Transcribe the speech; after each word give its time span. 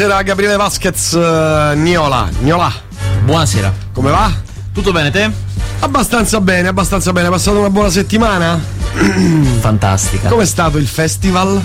Buonasera 0.00 0.24
Gabriele 0.24 0.56
Vasquez 0.56 1.12
uh, 1.12 1.76
Niola. 1.78 2.30
Niola. 2.38 2.72
Buonasera. 3.22 3.70
Come 3.92 4.10
va? 4.10 4.32
Tutto 4.72 4.92
bene 4.92 5.10
te? 5.10 5.30
Abbastanza 5.80 6.40
bene, 6.40 6.68
abbastanza 6.68 7.12
bene. 7.12 7.26
Hai 7.26 7.32
passato 7.34 7.58
una 7.58 7.68
buona 7.68 7.90
settimana? 7.90 8.58
Fantastica. 9.60 10.30
Com'è 10.30 10.46
stato 10.46 10.78
il 10.78 10.86
festival? 10.86 11.60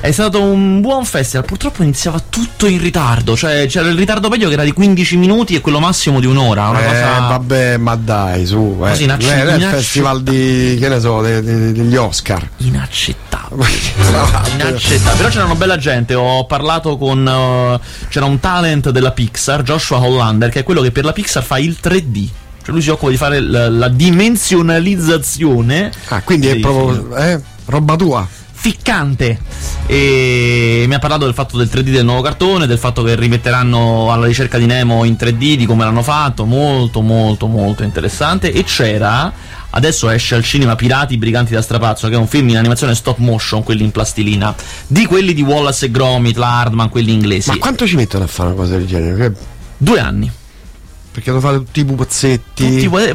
È 0.00 0.12
stato 0.12 0.42
un 0.42 0.82
buon 0.82 1.06
festival, 1.06 1.46
purtroppo 1.46 1.82
iniziava 1.82 2.22
tutto 2.28 2.66
in 2.66 2.78
ritardo, 2.78 3.34
cioè 3.34 3.66
c'era 3.68 3.88
il 3.88 3.96
ritardo 3.96 4.28
medio 4.28 4.48
che 4.48 4.52
era 4.52 4.62
di 4.62 4.72
15 4.72 5.16
minuti 5.16 5.54
e 5.54 5.62
quello 5.62 5.80
massimo 5.80 6.20
di 6.20 6.26
un'ora. 6.26 6.68
Una 6.68 6.82
eh, 6.82 6.84
cosa... 6.84 7.20
vabbè, 7.28 7.78
ma 7.78 7.96
dai, 7.96 8.44
su. 8.44 8.76
Eh. 8.82 8.88
Così 8.90 9.04
inacc- 9.04 9.22
non 9.22 9.32
è 9.32 9.42
il 9.42 9.54
inacc- 9.60 9.76
festival 9.76 10.22
di, 10.22 10.76
che 10.78 10.88
ne 10.90 11.00
so, 11.00 11.22
de- 11.22 11.42
de- 11.42 11.72
degli 11.72 11.96
Oscar. 11.96 12.46
Inaccettabile. 12.58 13.66
Inaccettabile. 14.60 15.16
Però 15.16 15.28
c'era 15.30 15.44
una 15.44 15.54
bella 15.54 15.78
gente. 15.78 16.12
Ho 16.14 16.44
parlato 16.44 16.98
con. 16.98 17.26
uh, 17.26 17.78
c'era 18.10 18.26
un 18.26 18.38
talent 18.40 18.90
della 18.90 19.12
Pixar, 19.12 19.62
Joshua 19.62 19.96
Hollander, 19.98 20.50
che 20.50 20.60
è 20.60 20.64
quello 20.64 20.82
che 20.82 20.90
per 20.90 21.04
la 21.04 21.12
Pixar 21.12 21.42
fa 21.42 21.56
il 21.58 21.78
3D. 21.82 22.28
Cioè 22.62 22.72
lui 22.72 22.82
si 22.82 22.90
occupa 22.90 23.10
di 23.10 23.16
fare 23.16 23.40
la, 23.40 23.70
la 23.70 23.88
dimensionalizzazione. 23.88 25.90
Ah, 26.08 26.20
quindi 26.20 26.48
è 26.48 26.58
proprio 26.58 27.16
eh, 27.16 27.40
roba 27.66 27.96
tua. 27.96 28.28
Ficcante 28.64 29.38
e 29.84 30.86
mi 30.88 30.94
ha 30.94 30.98
parlato 30.98 31.26
del 31.26 31.34
fatto 31.34 31.58
del 31.58 31.68
3D 31.70 31.90
del 31.90 32.04
nuovo 32.06 32.22
cartone, 32.22 32.66
del 32.66 32.78
fatto 32.78 33.02
che 33.02 33.14
rimetteranno 33.14 34.10
alla 34.10 34.24
ricerca 34.24 34.56
di 34.56 34.64
Nemo 34.64 35.04
in 35.04 35.18
3D, 35.20 35.56
di 35.56 35.66
come 35.66 35.84
l'hanno 35.84 36.02
fatto, 36.02 36.46
molto 36.46 37.02
molto 37.02 37.46
molto 37.46 37.82
interessante 37.82 38.50
e 38.54 38.64
c'era 38.64 39.30
adesso 39.68 40.08
esce 40.08 40.34
al 40.34 40.42
cinema 40.42 40.76
Pirati 40.76 41.18
Briganti 41.18 41.52
da 41.52 41.60
Strapazzo, 41.60 42.08
che 42.08 42.14
è 42.14 42.16
un 42.16 42.26
film 42.26 42.48
in 42.48 42.56
animazione 42.56 42.94
stop 42.94 43.18
motion, 43.18 43.62
quelli 43.62 43.84
in 43.84 43.90
plastilina, 43.90 44.54
di 44.86 45.04
quelli 45.04 45.34
di 45.34 45.42
Wallace 45.42 45.84
e 45.84 45.90
Gromit, 45.90 46.38
la 46.38 46.60
Hardman, 46.60 46.88
quelli 46.88 47.12
inglesi. 47.12 47.50
Ma 47.50 47.58
quanto 47.58 47.86
ci 47.86 47.96
mettono 47.96 48.24
a 48.24 48.28
fare 48.28 48.48
una 48.48 48.56
cosa 48.56 48.76
del 48.78 48.86
genere? 48.86 49.16
Che- 49.16 49.38
Due 49.76 50.00
anni. 50.00 50.32
Perché 51.12 51.30
devo 51.30 51.42
fare 51.42 51.58
tutti 51.58 51.80
i 51.80 51.84
pupazzetti. 51.84 52.64
Tutti, 52.64 52.88
poi, 52.88 53.12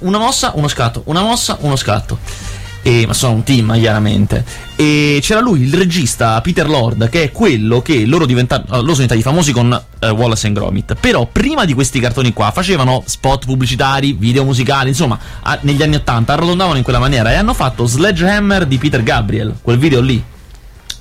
una 0.00 0.18
mossa, 0.18 0.52
uno 0.56 0.68
scatto, 0.68 1.02
una 1.06 1.22
mossa, 1.22 1.56
uno 1.60 1.76
scatto. 1.76 2.60
E, 2.84 3.04
ma 3.06 3.14
sono 3.14 3.34
un 3.34 3.42
team, 3.44 3.72
chiaramente. 3.78 4.44
E 4.74 5.20
c'era 5.22 5.38
lui, 5.40 5.62
il 5.62 5.72
regista 5.72 6.40
Peter 6.40 6.68
Lord, 6.68 7.08
che 7.08 7.22
è 7.22 7.30
quello 7.30 7.80
che 7.80 8.04
loro, 8.06 8.26
diventa- 8.26 8.64
loro 8.66 8.80
sono 8.80 8.92
diventati 8.94 9.22
famosi 9.22 9.52
con 9.52 9.80
eh, 10.00 10.08
Wallace 10.10 10.48
and 10.48 10.56
Gromit. 10.56 10.94
Però 10.98 11.26
prima 11.30 11.64
di 11.64 11.74
questi 11.74 12.00
cartoni 12.00 12.32
qua 12.32 12.50
facevano 12.50 13.02
spot 13.06 13.44
pubblicitari, 13.46 14.14
video 14.14 14.42
musicali, 14.44 14.88
insomma, 14.88 15.16
a- 15.42 15.58
negli 15.62 15.80
anni 15.82 15.94
80 15.94 16.32
arrotondavano 16.32 16.76
in 16.76 16.82
quella 16.82 16.98
maniera 16.98 17.30
e 17.30 17.36
hanno 17.36 17.54
fatto 17.54 17.86
Sledgehammer 17.86 18.66
di 18.66 18.78
Peter 18.78 19.02
Gabriel, 19.04 19.54
quel 19.62 19.78
video 19.78 20.00
lì. 20.00 20.20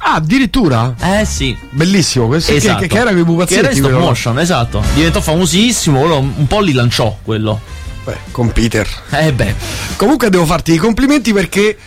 Ah, 0.03 0.15
addirittura? 0.15 0.95
Eh 0.99 1.25
sì. 1.25 1.55
Bellissimo, 1.71 2.27
questo 2.27 2.51
che- 2.51 2.57
Esatto. 2.57 2.81
che, 2.81 2.87
che 2.87 2.97
era 2.97 3.11
quei 3.11 3.23
Che 3.23 3.29
pupazzetti. 3.29 3.59
era 3.59 3.69
in 3.71 3.75
stop 3.77 3.91
motion, 3.99 4.39
esatto. 4.39 4.83
Diventò 4.93 5.19
famosissimo, 5.21 6.17
un 6.17 6.47
po' 6.47 6.59
li 6.59 6.73
lanciò 6.73 7.17
quello. 7.23 7.59
Beh, 8.03 8.17
con 8.31 8.51
Peter. 8.51 8.87
Eh 9.11 9.31
beh. 9.31 9.55
Comunque 9.95 10.29
devo 10.29 10.45
farti 10.45 10.73
i 10.73 10.77
complimenti 10.77 11.33
perché 11.33 11.77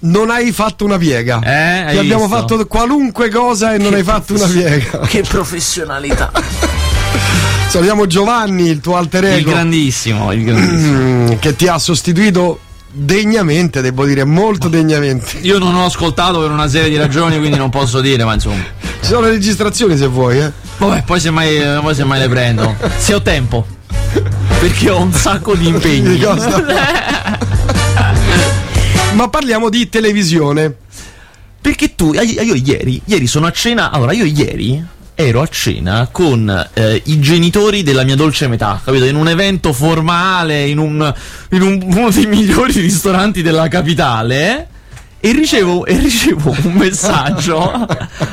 non 0.00 0.30
hai 0.30 0.52
fatto 0.52 0.84
una 0.84 0.96
piega. 0.98 1.40
Eh, 1.42 1.90
Ti 1.92 1.98
abbiamo 1.98 2.26
visto? 2.26 2.36
fatto 2.36 2.66
qualunque 2.66 3.28
cosa 3.30 3.74
e 3.74 3.78
non 3.78 3.94
hai 3.94 4.02
fatto 4.04 4.34
una 4.34 4.46
piega. 4.46 4.98
Che 5.06 5.22
professionalità. 5.22 6.30
Salutiamo 7.68 8.06
Giovanni, 8.06 8.68
il 8.68 8.80
tuo 8.80 8.96
alter 8.96 9.24
Il 9.24 9.30
ego, 9.30 9.50
grandissimo, 9.50 10.32
il 10.32 10.44
grandissimo. 10.44 10.98
mm, 10.98 11.32
che 11.40 11.56
ti 11.56 11.66
ha 11.66 11.78
sostituito 11.78 12.60
degnamente, 12.92 13.80
devo 13.82 14.06
dire, 14.06 14.24
molto 14.24 14.68
degnamente. 14.68 15.38
Io 15.40 15.58
non 15.58 15.74
ho 15.74 15.84
ascoltato 15.84 16.40
per 16.40 16.50
una 16.50 16.68
serie 16.68 16.88
di 16.88 16.96
ragioni, 16.96 17.36
quindi 17.38 17.58
non 17.58 17.68
posso 17.70 18.00
dire, 18.00 18.24
ma 18.24 18.34
insomma. 18.34 18.62
Ci 19.00 19.06
sono 19.12 19.22
le 19.22 19.30
registrazioni 19.30 19.96
se 19.96 20.06
vuoi, 20.06 20.38
eh. 20.38 20.52
Vabbè, 20.78 21.02
poi 21.04 21.18
semmai, 21.20 21.80
poi 21.80 21.94
semmai 21.94 22.20
le 22.20 22.28
prendo. 22.28 22.74
Se 22.98 23.12
ho 23.14 23.20
tempo. 23.20 23.66
Perché 24.60 24.90
ho 24.90 25.00
un 25.00 25.12
sacco 25.12 25.54
di 25.54 25.68
impegni. 25.68 26.18
Ma 29.14 29.28
parliamo 29.28 29.68
di 29.70 29.88
televisione. 29.88 30.74
Perché 31.60 31.94
tu, 31.94 32.12
eh, 32.14 32.22
io 32.22 32.54
ieri, 32.54 33.00
ieri 33.06 33.26
sono 33.26 33.46
a 33.46 33.50
cena. 33.52 33.90
Allora, 33.90 34.12
io 34.12 34.24
ieri 34.24 34.84
ero 35.14 35.40
a 35.40 35.46
cena 35.48 36.08
con 36.12 36.68
eh, 36.74 37.00
i 37.06 37.18
genitori 37.20 37.82
della 37.82 38.04
mia 38.04 38.16
dolce 38.16 38.46
metà, 38.48 38.80
capito? 38.84 39.04
In 39.06 39.16
un 39.16 39.28
evento 39.28 39.72
formale, 39.72 40.66
in, 40.66 40.78
un, 40.78 41.12
in 41.50 41.62
un- 41.62 41.82
uno 41.82 42.10
dei 42.10 42.26
migliori 42.26 42.72
ristoranti 42.80 43.42
della 43.42 43.68
capitale. 43.68 44.68
E 45.18 45.32
ricevo, 45.32 45.86
e 45.86 45.96
ricevo 45.98 46.54
un 46.64 46.72
messaggio 46.74 47.72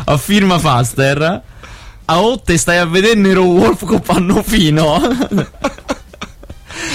a 0.06 0.18
firma 0.18 0.60
Faster. 0.60 1.42
A 2.06 2.22
Otte 2.22 2.58
stai 2.58 2.80
a 2.80 2.86
vedere 2.86 3.16
Nero 3.16 3.44
Wolf 3.44 3.86
con 3.86 4.02
Pannofino? 4.02 5.00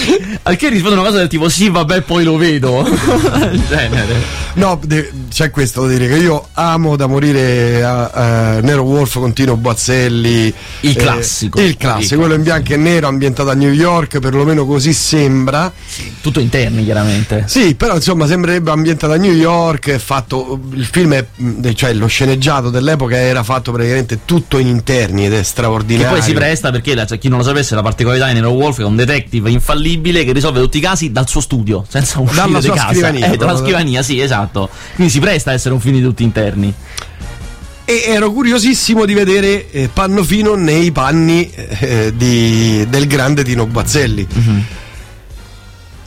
Al 0.43 0.55
che 0.55 0.69
rispondo 0.69 0.95
una 0.99 1.05
cosa 1.05 1.19
del 1.19 1.27
tipo 1.27 1.49
sì 1.49 1.69
vabbè 1.69 2.01
poi 2.01 2.23
lo 2.23 2.37
vedo 2.37 2.83
genere 3.67 4.47
No, 4.53 4.79
de- 4.83 5.11
c'è 5.29 5.51
questo 5.51 5.83
da 5.85 5.93
dire 5.93 6.07
che 6.07 6.17
io 6.17 6.49
amo 6.53 6.95
da 6.95 7.05
morire 7.05 7.83
a, 7.83 8.09
a 8.09 8.59
Nero 8.59 8.81
Wolf 8.81 9.13
con 9.19 9.31
Tino 9.31 9.55
Boazzelli. 9.55 10.53
Il 10.81 10.89
eh, 10.89 10.93
classico. 10.95 11.61
il 11.61 11.77
classico, 11.77 12.19
quello 12.21 12.33
in 12.33 12.43
bianco 12.43 12.73
e 12.73 12.77
nero 12.77 13.07
ambientato 13.07 13.49
a 13.49 13.53
New 13.53 13.71
York, 13.71 14.19
perlomeno 14.19 14.65
così 14.65 14.91
sembra. 14.91 15.71
Tutto 16.21 16.39
interni 16.39 16.83
chiaramente 16.83 17.43
Sì, 17.47 17.75
però 17.75 17.95
insomma 17.95 18.27
sembrerebbe 18.27 18.71
ambientato 18.71 19.13
a 19.13 19.17
New 19.17 19.31
York, 19.31 19.95
fatto 19.97 20.59
il 20.73 20.85
film 20.85 21.13
è, 21.13 21.25
cioè 21.73 21.93
lo 21.93 22.07
sceneggiato 22.07 22.69
dell'epoca 22.69 23.15
era 23.15 23.43
fatto 23.43 23.71
praticamente 23.71 24.19
tutto 24.25 24.57
in 24.57 24.67
interni 24.67 25.25
ed 25.27 25.33
è 25.33 25.37
Che 25.37 25.43
straordinario. 25.43 26.09
poi 26.17 26.21
si 26.21 26.33
presta 26.33 26.71
perché 26.71 26.95
cioè, 27.07 27.17
chi 27.17 27.29
non 27.29 27.37
lo 27.37 27.43
sapesse 27.45 27.75
la 27.75 27.81
particolarità 27.81 28.27
di 28.27 28.33
Nero 28.33 28.49
Wolf 28.49 28.79
è 28.79 28.83
un 28.83 28.95
detective 28.97 29.49
infallibile 29.49 29.98
che 30.01 30.31
risolve 30.33 30.59
tutti 30.61 30.77
i 30.77 30.81
casi 30.81 31.11
dal 31.11 31.27
suo 31.27 31.41
studio 31.41 31.85
senza 31.87 32.19
uscire 32.19 32.41
Dalla 32.41 32.59
di 32.59 32.69
casa 32.69 32.87
scrivania, 32.89 33.31
eh, 33.31 33.37
dalla 33.37 33.57
scrivania 33.57 34.01
sì 34.03 34.19
esatto 34.19 34.69
quindi 34.95 35.11
si 35.13 35.19
presta 35.19 35.51
a 35.51 35.53
essere 35.53 35.73
un 35.73 35.79
film 35.79 35.95
di 35.95 36.01
tutti 36.03 36.23
interni 36.23 36.73
E 37.85 38.03
ero 38.05 38.31
curiosissimo 38.31 39.05
di 39.05 39.13
vedere 39.15 39.71
eh, 39.71 39.89
Pannofino 39.91 40.53
nei 40.53 40.91
panni 40.91 41.49
eh, 41.49 42.13
di- 42.15 42.85
del 42.87 43.07
grande 43.07 43.43
Tino 43.43 43.65
Bazzelli. 43.65 44.27
Mhm. 44.31 44.63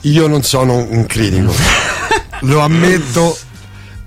Io 0.02 0.26
non 0.28 0.42
sono 0.44 0.76
un 0.76 1.06
critico, 1.06 1.52
lo 2.42 2.60
ammetto. 2.60 3.36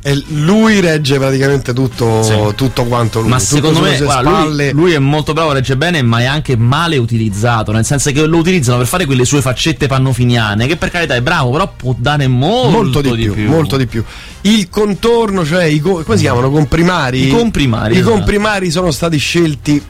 E 0.08 0.24
lui 0.28 0.82
regge 0.82 1.18
praticamente 1.18 1.74
tutto, 1.74 2.22
Sì. 2.22 2.36
tutto 2.54 2.84
quanto 2.84 3.22
lui. 3.22 3.30
Ma 3.30 3.40
tutto 3.40 3.56
secondo 3.56 3.80
me 3.82 3.98
guarda, 3.98 4.44
lui, 4.46 4.72
lui 4.72 4.92
è 4.94 5.00
molto 5.00 5.34
bravo, 5.34 5.52
regge 5.52 5.76
bene, 5.78 6.04
ma 6.04 6.20
è 6.20 6.26
anche 6.26 6.56
male 6.56 6.98
utilizzato. 6.98 7.72
Nel 7.72 7.86
senso 7.86 8.12
che 8.12 8.24
lo 8.28 8.38
utilizzano 8.38 8.78
per 8.78 8.86
fare 8.86 9.06
quelle 9.08 9.26
sue 9.26 9.42
faccette 9.42 9.88
pannofiniane. 9.88 10.68
Che 10.68 10.76
per 10.78 10.92
carità 10.92 11.16
è 11.16 11.24
bravo, 11.24 11.50
però 11.50 11.74
può 11.76 11.96
dare 11.98 12.28
molto, 12.28 12.70
molto 12.70 13.02
di, 13.02 13.30
più, 13.30 13.48
molto 13.48 13.78
di 13.78 13.88
più. 13.88 14.04
Il 14.42 14.70
contorno, 14.70 15.44
cioè 15.44 15.64
i 15.64 15.80
co- 15.80 16.04
come 16.04 16.18
si 16.18 16.22
chiamano? 16.24 16.52
Comprimari. 16.52 17.26
I 17.26 17.30
comprimari, 17.32 17.96
I 17.96 17.98
esatto. 17.98 18.14
comprimari 18.14 18.70
sono 18.70 18.92
stati 18.92 19.18
scelti 19.18 19.82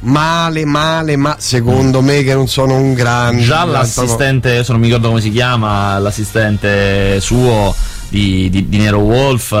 male, 0.00 0.64
male, 0.64 1.16
ma 1.16 1.36
secondo 1.38 2.00
me 2.02 2.22
che 2.22 2.34
non 2.34 2.48
sono 2.48 2.74
un 2.76 2.94
grande. 2.94 3.42
Già 3.42 3.64
l'assistente, 3.64 4.50
adesso 4.50 4.72
non 4.72 4.80
mi 4.80 4.86
ricordo 4.88 5.08
come 5.08 5.20
si 5.20 5.30
chiama, 5.30 5.98
l'assistente 5.98 7.20
suo 7.20 7.74
di, 8.08 8.48
di- 8.50 8.68
di 8.68 8.76
Nero 8.78 8.98
Wolf 8.98 9.52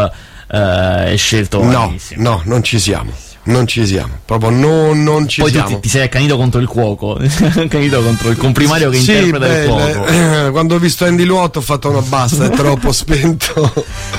eh, 0.48 1.12
è 1.12 1.14
scelto 1.16 1.62
No, 1.62 1.86
malissimo. 1.88 2.22
no, 2.22 2.40
non 2.44 2.62
ci 2.62 2.78
siamo. 2.78 3.10
Non 3.48 3.64
ci 3.68 3.86
siamo. 3.86 4.12
Proprio 4.24 4.50
no, 4.50 4.92
non 4.92 5.28
ci 5.28 5.40
Poi 5.40 5.52
tu 5.52 5.58
siamo. 5.58 5.74
ti, 5.76 5.80
ti 5.82 5.88
sei 5.88 6.02
accanito 6.02 6.36
contro 6.36 6.60
il 6.60 6.66
cuoco, 6.66 7.16
accanito 7.56 8.02
contro 8.02 8.28
il 8.30 8.36
comprimario 8.36 8.90
che 8.90 8.98
Sì, 8.98 9.12
interpreta 9.16 9.46
il 9.46 9.60
beh, 9.60 9.66
cuoco. 9.92 10.06
eh, 10.06 10.48
quando 10.50 10.74
ho 10.74 10.78
visto 10.78 11.04
Andy 11.04 11.22
Luotto 11.24 11.60
ho 11.60 11.62
fatto 11.62 11.92
no 11.92 12.00
basta, 12.02 12.46
è 12.46 12.50
troppo 12.50 12.90
spento. 12.92 13.72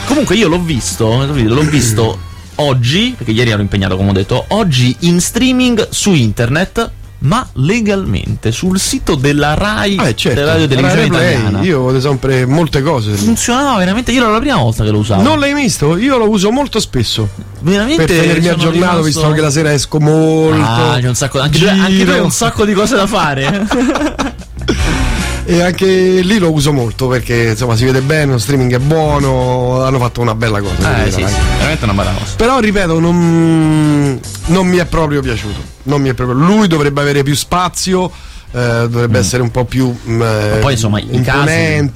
Comunque 0.06 0.36
io 0.38 0.48
l'ho 0.48 0.62
visto, 0.62 1.26
l'ho 1.26 1.62
visto 1.64 2.18
oggi, 2.58 3.14
perché 3.18 3.32
ieri 3.32 3.50
ero 3.52 3.62
impegnato 3.62 3.96
come 3.98 4.10
ho 4.10 4.14
detto, 4.14 4.46
oggi 4.50 4.96
in 5.02 5.20
streaming 5.22 5.88
su 5.90 6.14
internet, 6.14 6.92
ma 7.20 7.48
legalmente, 7.54 8.52
sul 8.52 8.80
sito 8.80 9.16
della 9.16 9.56
RAI, 9.56 9.96
Eh, 9.96 10.16
certo. 10.16 10.40
della 10.40 10.52
radio 10.54 10.68
televisione 10.68 11.08
Rai 11.08 11.32
italiana. 11.34 11.62
Io 11.64 11.84
vedo 11.86 12.00
sempre 12.00 12.46
molte 12.46 12.82
cose. 12.84 13.14
Funzionava 13.14 13.78
veramente, 13.80 14.12
io 14.12 14.22
era 14.22 14.32
la 14.32 14.40
prima 14.40 14.58
volta 14.58 14.84
che 14.84 14.92
lo 14.92 15.00
usavo. 15.00 15.24
Non 15.24 15.40
l'hai 15.40 15.54
visto? 15.56 15.98
Io 15.98 16.18
lo 16.18 16.30
uso 16.30 16.52
molto 16.52 16.80
spesso. 16.80 17.28
veramente 17.62 18.06
Per 18.06 18.20
tenermi 18.20 18.48
aggiornato, 18.50 18.72
rimasto- 18.72 19.02
visto 19.04 19.32
che 19.32 19.42
la 19.42 19.50
sera 19.50 19.74
esco 19.74 20.00
molto. 20.00 20.62
Ah, 20.64 20.98
c'è 21.02 21.08
un 21.08 21.16
sacco, 21.16 21.40
anche, 21.40 21.58
tu, 21.58 21.66
anche 21.68 22.06
tu 22.06 22.12
hai 22.12 22.20
un 22.20 22.32
sacco 22.32 22.66
di 22.66 22.74
cose 22.74 22.96
da 22.96 23.08
fare. 23.08 23.66
E 25.50 25.62
anche 25.62 25.86
lì 25.86 26.40
lo 26.40 26.52
uso 26.52 26.74
molto 26.74 27.08
perché 27.08 27.52
insomma 27.52 27.78
si 27.78 27.86
vede 27.86 28.02
bene, 28.02 28.34
lo 28.34 28.38
streaming 28.38 28.74
è 28.74 28.80
buono, 28.80 29.82
hanno 29.82 29.98
fatto 29.98 30.20
una 30.20 30.36
bella 30.36 30.60
cosa. 30.60 31.06
eh 31.06 31.10
sì, 31.10 31.26
sì, 31.26 31.36
veramente 31.58 31.86
una 31.86 31.94
bella 31.94 32.12
cosa. 32.12 32.34
Però 32.36 32.60
ripeto, 32.60 33.00
non, 33.00 34.20
non 34.48 34.68
mi 34.68 34.76
è 34.76 34.86
proprio 34.86 35.22
piaciuto. 35.22 35.62
Non 35.84 36.02
mi 36.02 36.10
è 36.10 36.14
proprio. 36.14 36.38
Lui 36.38 36.68
dovrebbe 36.68 37.00
avere 37.00 37.24
più 37.24 37.34
spazio. 37.34 38.12
Eh, 38.58 38.90
dovrebbe 38.90 39.20
essere 39.20 39.44
un 39.44 39.52
po' 39.52 39.66
più 39.66 39.96
mm, 40.10 40.22
eh, 40.22 40.58
poi, 40.62 40.74
insomma, 40.74 41.00
i 41.00 41.22
casi, 41.22 41.92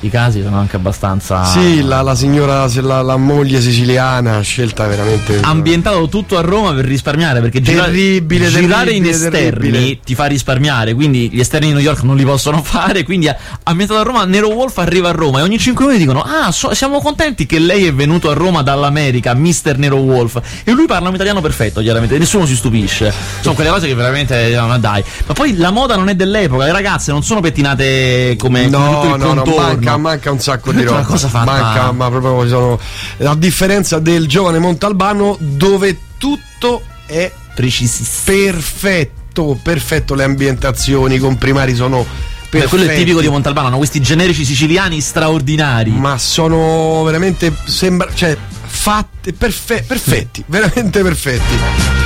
i 0.00 0.10
casi 0.10 0.42
sono 0.42 0.58
anche 0.58 0.76
abbastanza. 0.76 1.44
Sì, 1.44 1.82
la, 1.82 2.00
la 2.00 2.14
signora, 2.14 2.66
la, 2.80 3.02
la, 3.02 3.16
moglie 3.16 3.60
siciliana, 3.60 4.40
scelta 4.40 4.86
veramente. 4.86 5.40
Ambientato 5.42 6.08
tutto 6.08 6.38
a 6.38 6.40
Roma 6.40 6.72
per 6.72 6.86
risparmiare, 6.86 7.40
perché 7.40 7.60
terribile, 7.60 8.46
girare, 8.46 8.64
girare 8.64 8.84
terribile, 8.86 8.96
in 8.96 9.14
esterni 9.14 9.50
terribile. 9.50 9.98
ti 10.02 10.14
fa 10.14 10.24
risparmiare, 10.24 10.94
quindi 10.94 11.28
gli 11.30 11.40
esterni 11.40 11.68
di 11.68 11.72
New 11.74 11.82
York 11.82 12.02
non 12.02 12.16
li 12.16 12.24
possono 12.24 12.62
fare. 12.64 13.04
Quindi 13.04 13.30
ambientato 13.64 14.00
a 14.00 14.02
Roma, 14.02 14.24
Nero 14.24 14.48
Wolf 14.48 14.78
arriva 14.78 15.10
a 15.10 15.12
Roma 15.12 15.40
e 15.40 15.42
ogni 15.42 15.58
5 15.58 15.84
minuti 15.84 16.04
dicono: 16.04 16.22
Ah, 16.22 16.50
so, 16.52 16.72
siamo 16.74 17.00
contenti 17.00 17.44
che 17.44 17.58
lei 17.58 17.86
è 17.86 17.92
venuto 17.92 18.30
a 18.30 18.32
Roma 18.32 18.62
dall'America, 18.62 19.34
Mister 19.34 19.76
Nero 19.76 19.96
Wolf. 19.96 20.40
E 20.64 20.72
lui 20.72 20.86
parla 20.86 21.08
un 21.10 21.14
italiano 21.14 21.42
perfetto, 21.42 21.82
chiaramente, 21.82 22.16
nessuno 22.16 22.46
si 22.46 22.56
stupisce. 22.56 23.12
Sono 23.40 23.54
quelle 23.54 23.70
cose 23.70 23.86
che 23.86 23.94
veramente. 23.94 24.56
Ma 24.58 24.78
dai. 24.78 25.04
Ma 25.26 25.34
poi 25.34 25.56
la 25.56 25.70
moda 25.70 25.96
non 25.98 26.08
è 26.08 26.14
dell'epoca, 26.14 26.64
le 26.64 26.72
ragazze 26.72 27.12
non 27.12 27.22
sono 27.22 27.40
pettinate 27.40 28.36
come, 28.38 28.68
no, 28.68 29.00
come 29.00 29.16
no, 29.16 29.34
no, 29.34 29.44
manca, 29.44 29.96
manca, 29.96 30.30
un 30.30 30.40
sacco 30.40 30.72
di 30.72 30.82
roba. 30.82 31.02
cosa 31.02 31.28
manca, 31.32 31.92
ma 31.92 32.08
proprio 32.08 32.48
sono. 32.48 32.78
A 33.22 33.34
differenza 33.34 33.98
del 33.98 34.26
giovane 34.26 34.58
Montalbano, 34.58 35.36
dove 35.38 35.98
tutto 36.18 36.82
è 37.06 37.32
precisissimo. 37.54 38.24
Perfetto, 38.24 39.58
perfetto. 39.60 40.14
Le 40.14 40.24
ambientazioni, 40.24 41.16
i 41.16 41.18
comprimari 41.18 41.74
sono. 41.74 42.06
Beh, 42.50 42.66
quello 42.66 42.90
è 42.90 42.94
tipico 42.94 43.20
di 43.20 43.28
Montalbano, 43.28 43.66
hanno 43.66 43.76
questi 43.76 44.00
generici 44.00 44.44
siciliani 44.44 45.00
straordinari. 45.00 45.90
Ma 45.90 46.18
sono 46.18 47.02
veramente. 47.04 47.52
Sembra. 47.64 48.08
Cioè, 48.12 48.36
fatti. 48.66 49.32
Perfe- 49.32 49.84
perfetti, 49.86 50.44
veramente 50.48 51.02
perfetti. 51.02 51.97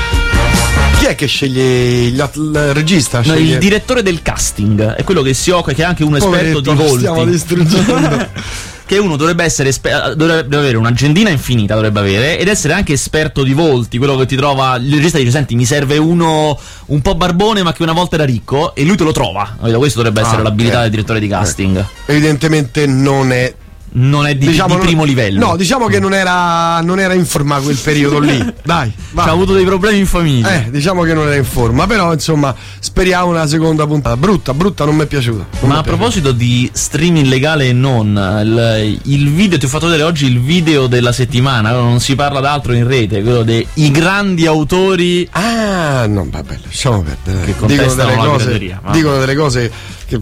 Chi 1.03 1.09
è 1.09 1.15
che 1.17 1.27
sceglie 1.27 2.05
il, 2.05 2.31
il 2.33 2.75
regista? 2.75 3.19
No, 3.19 3.25
sceglie... 3.25 3.55
il 3.55 3.59
direttore 3.59 4.05
del 4.05 4.23
casting 4.23 4.95
è 4.95 5.03
quello 5.03 5.21
che 5.23 5.35
si 5.35 5.51
occupa, 5.51 5.73
che 5.73 5.83
è 5.83 5.85
anche 5.85 6.05
un 6.05 6.17
Poveretto, 6.17 6.59
esperto 6.59 6.61
di 6.61 6.77
volti. 6.77 6.99
Stiamo 6.99 7.25
distruggendo. 7.25 8.29
che 8.87 8.99
uno 8.99 9.17
dovrebbe 9.17 9.43
essere 9.43 9.71
esper- 9.71 10.15
dovrebbe 10.15 10.57
avere 10.57 10.77
un'agendina 10.77 11.31
infinita 11.31 11.75
dovrebbe 11.75 11.99
avere 11.99 12.39
ed 12.39 12.47
essere 12.47 12.75
anche 12.75 12.93
esperto 12.93 13.43
di 13.43 13.53
volti 13.53 13.97
quello 13.97 14.17
che 14.17 14.27
ti 14.27 14.37
trova 14.37 14.77
il 14.77 14.93
regista 14.95 15.19
dice 15.19 15.31
senti 15.31 15.55
mi 15.55 15.65
serve 15.65 15.97
uno 15.99 16.59
un 16.87 17.01
po' 17.01 17.15
barbone 17.15 17.63
ma 17.63 17.73
che 17.73 17.83
una 17.83 17.93
volta 17.93 18.17
era 18.17 18.25
ricco 18.25 18.75
e 18.75 18.85
lui 18.85 18.97
te 18.97 19.05
lo 19.05 19.13
trova 19.13 19.57
questo 19.59 20.03
dovrebbe 20.03 20.21
Ah, 20.21 20.27
essere 20.27 20.43
l'abilità 20.43 20.81
eh, 20.81 20.83
del 20.83 20.91
direttore 20.91 21.21
di 21.21 21.29
casting 21.29 21.79
eh. 21.79 22.13
evidentemente 22.13 22.87
non 22.87 23.33
è 23.33 23.55
non 23.95 24.27
è 24.27 24.35
di, 24.37 24.47
diciamo, 24.47 24.77
di 24.77 24.81
primo 24.81 25.05
livello. 25.05 25.47
No, 25.47 25.57
diciamo 25.57 25.87
che 25.87 25.99
non 25.99 26.15
era, 26.15 26.81
non 26.81 26.99
era 27.01 27.15
in 27.15 27.27
forma 27.27 27.59
quel 27.59 27.77
periodo 27.77 28.19
lì. 28.19 28.39
Dai, 28.63 28.93
ha 29.15 29.25
avuto 29.25 29.53
dei 29.53 29.65
problemi 29.65 29.99
in 29.99 30.07
famiglia. 30.07 30.65
Eh, 30.65 30.71
diciamo 30.71 31.03
che 31.03 31.15
non 31.15 31.27
era 31.27 31.37
in 31.37 31.45
forma, 31.45 31.87
però 31.87 32.13
insomma, 32.13 32.55
speriamo 32.79 33.29
una 33.29 33.47
seconda 33.47 33.87
puntata. 33.87 34.17
Brutta, 34.17 34.55
brutta, 34.55 34.85
non 34.85 34.97
mi 34.97 35.03
è 35.03 35.07
piaciuta. 35.07 35.47
Non 35.61 35.71
Ma 35.71 35.79
a 35.79 35.83
proposito 35.83 36.33
di 36.33 36.71
streaming 36.73 37.27
legale 37.27 37.69
e 37.69 37.73
non, 37.73 38.41
il, 38.45 39.01
il, 39.05 39.31
video, 39.31 39.59
ti 39.59 39.67
ho 39.67 39.69
fatto 39.69 39.87
vedere 39.87 40.05
oggi 40.05 40.27
il 40.27 40.41
video 40.41 40.87
della 40.87 41.13
settimana, 41.13 41.73
non 41.73 42.01
si 42.01 42.15
parla 42.15 42.41
d'altro 42.41 42.73
in 42.73 42.87
rete, 42.87 43.23
quello 43.23 43.43
dei 43.43 43.67
grandi 43.91 44.47
autori. 44.47 45.29
Ah, 45.33 46.07
no, 46.07 46.27
vabbè, 46.31 46.59
lasciamo 46.65 47.03
perdere. 47.03 47.41
Che 47.41 47.67
dicono 47.67 47.95
delle, 47.95 48.17
cose, 48.17 48.79
dicono 48.93 49.19
delle 49.19 49.35
cose 49.35 49.73
che, 50.13 50.21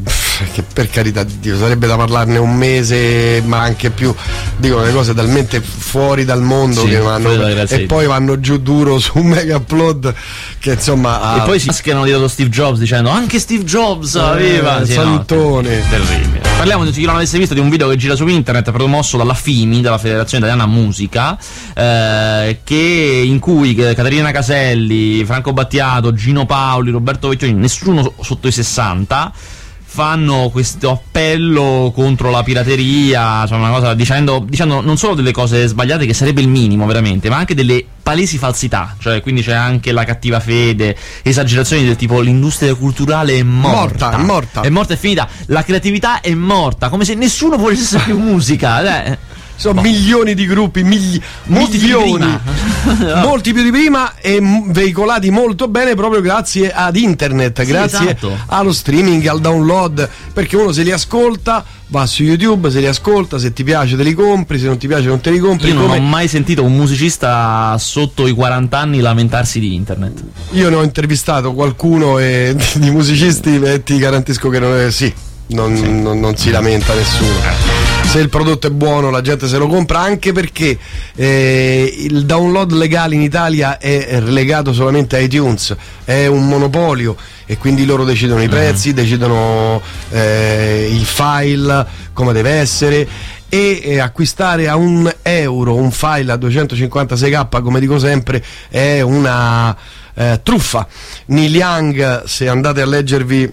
che, 0.53 0.63
per 0.63 0.89
carità 0.89 1.25
di 1.25 1.41
Dio 1.41 1.59
sarebbe 1.59 1.87
da 1.87 1.97
parlarne 1.97 2.39
un 2.39 2.55
mese, 2.55 3.43
ma 3.45 3.59
anche 3.61 3.91
più. 3.91 4.15
Dicono 4.57 4.85
le 4.85 4.93
cose 4.93 5.15
talmente 5.15 5.61
fuori 5.61 6.25
dal 6.25 6.43
mondo 6.43 6.83
sì, 6.83 6.89
che 6.89 6.99
vanno 6.99 7.47
e 7.47 7.81
poi 7.87 8.07
vanno 8.07 8.39
giù 8.39 8.59
duro 8.59 8.99
su 8.99 9.19
un 9.19 9.27
mega 9.27 9.57
upload 9.57 10.15
che 10.59 10.73
insomma. 10.73 11.43
E 11.43 11.47
poi 11.47 11.59
si 11.59 11.67
mascherano 11.67 12.05
dietro 12.05 12.29
Steve 12.29 12.51
Jobs 12.51 12.79
dicendo 12.79 13.11
anche 13.11 13.39
Steve 13.39 13.65
Jobs 13.65 14.15
eh, 14.15 14.21
aveva. 14.21 14.85
Sì, 14.85 14.93
Santone. 14.93 15.79
No, 15.79 15.85
terribile. 15.89 16.41
Parliamo 16.57 16.85
di 16.85 16.91
chi 16.91 17.05
non 17.05 17.17
avesse 17.17 17.39
visto 17.39 17.55
di 17.55 17.61
un 17.61 17.71
video 17.71 17.89
che 17.89 17.97
gira 17.97 18.15
su 18.15 18.27
internet 18.27 18.71
promosso 18.71 19.17
dalla 19.17 19.35
FIMI, 19.35 19.81
dalla 19.81 19.99
Federazione 19.99 20.47
Italiana 20.47 20.71
Musica, 20.71 21.39
eh, 21.75 22.61
che, 22.63 23.23
in 23.25 23.39
cui 23.39 23.75
Caterina 23.75 24.31
Caselli, 24.31 25.25
Franco 25.25 25.53
Battiato, 25.53 26.13
Gino 26.13 26.47
Paoli, 26.47 26.91
Roberto 26.91 27.29
Vecchioni, 27.29 27.55
nessuno 27.55 28.13
sotto 28.21 28.47
i 28.47 28.53
60 28.53 29.59
fanno 29.93 30.51
questo 30.51 30.93
appello 30.93 31.91
contro 31.93 32.31
la 32.31 32.45
pirateria, 32.45 33.45
cioè 33.49 33.59
una 33.59 33.71
cosa 33.71 33.93
dicendo, 33.93 34.45
dicendo, 34.49 34.81
non 34.81 34.97
solo 34.97 35.15
delle 35.15 35.33
cose 35.33 35.67
sbagliate 35.67 36.07
che 36.07 36.15
sarebbe 36.15 36.41
il 36.41 36.47
minimo 36.47 36.87
veramente, 36.87 37.29
ma 37.29 37.39
anche 37.39 37.57
delle 37.57 37.85
palesi 38.01 38.39
falsità, 38.39 38.95
cioè 39.01 39.21
quindi 39.21 39.43
c'è 39.43 39.53
anche 39.53 39.91
la 39.91 40.05
cattiva 40.05 40.39
fede, 40.39 40.97
esagerazioni 41.23 41.85
del 41.85 41.97
tipo 41.97 42.21
l'industria 42.21 42.73
culturale 42.77 43.37
è 43.37 43.43
morta, 43.43 43.73
morta 43.73 44.13
è 44.13 44.23
morta, 44.23 44.61
è 44.61 44.69
morta, 44.69 44.95
è 44.95 44.97
finita, 44.97 45.29
la 45.47 45.65
creatività 45.65 46.21
è 46.21 46.35
morta, 46.35 46.89
come 46.89 47.05
se 47.05 47.17
nessuno 47.17 47.57
volesse 47.57 47.99
più 47.99 48.17
musica, 48.17 49.05
eh. 49.07 49.19
Sono 49.57 49.75
boh. 49.75 49.83
milioni 49.83 50.35
di 50.35 50.47
gruppi, 50.47 50.85
migli- 50.85 51.21
milioni, 51.47 52.39
no. 52.99 53.27
molti 53.27 53.53
più 53.53 53.63
di 53.63 53.71
prima 53.71 54.17
e 54.17 54.41
veicolati 54.67 55.31
molto 55.31 55.69
bene 55.69 55.95
proprio 55.95 56.21
grazie 56.21 56.73
ad 56.73 56.97
internet, 56.97 57.63
sì, 57.63 57.67
grazie 57.67 58.05
esatto. 58.11 58.37
allo 58.47 58.73
streaming, 58.73 59.27
al 59.27 59.41
download, 59.41 60.09
perché 60.33 60.57
uno 60.57 60.73
se 60.73 60.83
li 60.83 60.91
ascolta, 60.91 61.65
va 61.89 62.07
su 62.07 62.23
YouTube, 62.23 62.71
se 62.71 62.81
li 62.81 62.87
ascolta, 62.87 63.39
se 63.39 63.53
ti 63.53 63.65
piace 63.65 63.97
te 63.97 64.03
li 64.03 64.15
compri, 64.15 64.59
se 64.59 64.67
non 64.67 64.79
ti 64.79 64.87
piace 64.87 65.07
non 65.07 65.21
te 65.21 65.31
li 65.31 65.39
compri. 65.39 65.69
Io 65.69 65.75
non 65.75 65.87
come... 65.87 65.99
ho 65.99 66.03
mai 66.03 66.29
sentito 66.29 66.63
un 66.63 66.75
musicista 66.75 67.77
sotto 67.79 68.27
i 68.27 68.33
40 68.33 68.79
anni 68.79 69.01
lamentarsi 69.01 69.61
di 69.61 69.75
internet. 69.75 70.23
Io 70.53 70.69
ne 70.69 70.77
ho 70.77 70.83
intervistato 70.83 71.53
qualcuno 71.53 72.19
e, 72.19 72.57
di 72.77 72.91
musicisti 72.91 73.61
e 73.61 73.83
ti 73.83 73.99
garantisco 73.99 74.49
che 74.49 74.59
non 74.59 74.77
è 74.79 74.91
sì. 74.91 75.13
Non, 75.49 75.77
sì. 75.77 75.83
non, 75.83 76.21
non 76.21 76.37
si 76.37 76.51
lamenta 76.51 76.95
nessuno 76.95 77.80
se 78.05 78.19
il 78.19 78.29
prodotto 78.29 78.67
è 78.67 78.71
buono 78.71 79.11
la 79.11 79.21
gente 79.21 79.47
se 79.47 79.57
lo 79.57 79.67
compra 79.67 80.01
anche 80.01 80.33
perché 80.33 80.77
eh, 81.15 81.95
il 81.99 82.27
download 82.27 82.73
legale 82.73 83.15
in 83.15 83.23
Italia 83.23 83.79
è 83.79 84.21
relegato 84.21 84.73
solamente 84.73 85.17
a 85.17 85.21
iTunes 85.21 85.75
è 86.05 86.27
un 86.27 86.49
monopolio 86.49 87.17
e 87.47 87.59
quindi 87.59 87.85
loro 87.85 88.05
decidono 88.05 88.43
i 88.43 88.49
prezzi, 88.49 88.93
decidono 88.93 89.83
eh, 90.11 90.89
il 90.91 91.05
file 91.05 91.85
come 92.13 92.33
deve 92.33 92.51
essere 92.51 93.09
e 93.49 93.81
eh, 93.83 93.99
acquistare 93.99 94.69
a 94.69 94.77
un 94.77 95.13
euro 95.23 95.75
un 95.75 95.91
file 95.91 96.31
a 96.31 96.37
256k 96.37 97.63
come 97.63 97.81
dico 97.81 97.99
sempre 97.99 98.45
è 98.69 99.01
una 99.01 99.77
eh, 100.15 100.41
truffa. 100.43 100.87
Neil 101.27 101.55
Young 101.55 102.25
se 102.25 102.49
andate 102.49 102.83
a 102.83 102.87
leggervi 102.87 103.53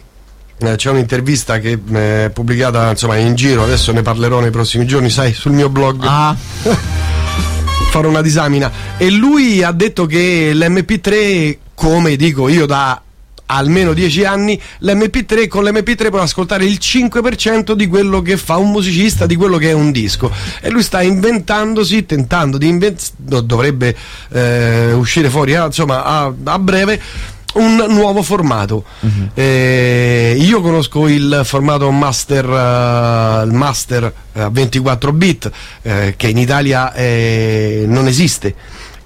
c'è 0.57 0.89
un'intervista 0.89 1.59
che 1.59 1.73
è 1.73 1.95
eh, 1.95 2.29
pubblicata 2.31 2.89
insomma 2.89 3.17
in 3.17 3.35
giro 3.35 3.63
adesso 3.63 3.91
ne 3.91 4.01
parlerò 4.01 4.39
nei 4.39 4.49
prossimi 4.49 4.85
giorni 4.85 5.09
sai 5.09 5.33
sul 5.33 5.51
mio 5.51 5.69
blog. 5.69 6.03
Ah. 6.03 6.35
farò 7.89 8.09
una 8.09 8.21
disamina. 8.21 8.71
E 8.97 9.09
lui 9.09 9.63
ha 9.63 9.71
detto 9.71 10.05
che 10.05 10.51
l'MP3 10.53 11.57
come 11.73 12.15
dico 12.15 12.47
io 12.47 12.65
da 12.65 13.01
almeno 13.49 13.93
10 13.93 14.25
anni 14.25 14.61
l'MP3 14.81 15.47
con 15.47 15.63
l'MP3 15.63 16.09
può 16.09 16.19
ascoltare 16.19 16.65
il 16.65 16.79
5% 16.81 17.71
di 17.73 17.87
quello 17.87 18.21
che 18.21 18.35
fa 18.35 18.57
un 18.57 18.71
musicista 18.71 19.25
di 19.25 19.35
quello 19.35 19.57
che 19.57 19.69
è 19.69 19.73
un 19.73 19.91
disco. 19.91 20.31
E 20.61 20.69
lui 20.69 20.83
sta 20.83 21.01
inventandosi 21.01 22.05
tentando 22.05 22.57
di 22.57 22.67
inventare 22.67 23.45
dovrebbe 23.45 23.95
eh, 24.29 24.93
uscire 24.93 25.29
fuori 25.29 25.53
eh, 25.53 25.65
insomma 25.65 26.03
a, 26.03 26.33
a 26.43 26.59
breve 26.59 26.99
un 27.57 27.85
nuovo 27.89 28.21
formato. 28.23 28.83
Uh-huh. 28.99 29.29
Eh, 29.33 30.35
io 30.39 30.61
conosco 30.61 31.07
il 31.07 31.41
formato 31.43 31.89
master, 31.91 32.45
uh, 32.45 33.45
il 33.45 33.53
master 33.53 34.13
a 34.33 34.45
uh, 34.47 34.51
24 34.51 35.11
bit 35.13 35.51
eh, 35.81 36.13
che 36.17 36.27
in 36.27 36.37
Italia 36.37 36.93
eh, 36.93 37.85
non 37.87 38.07
esiste. 38.07 38.55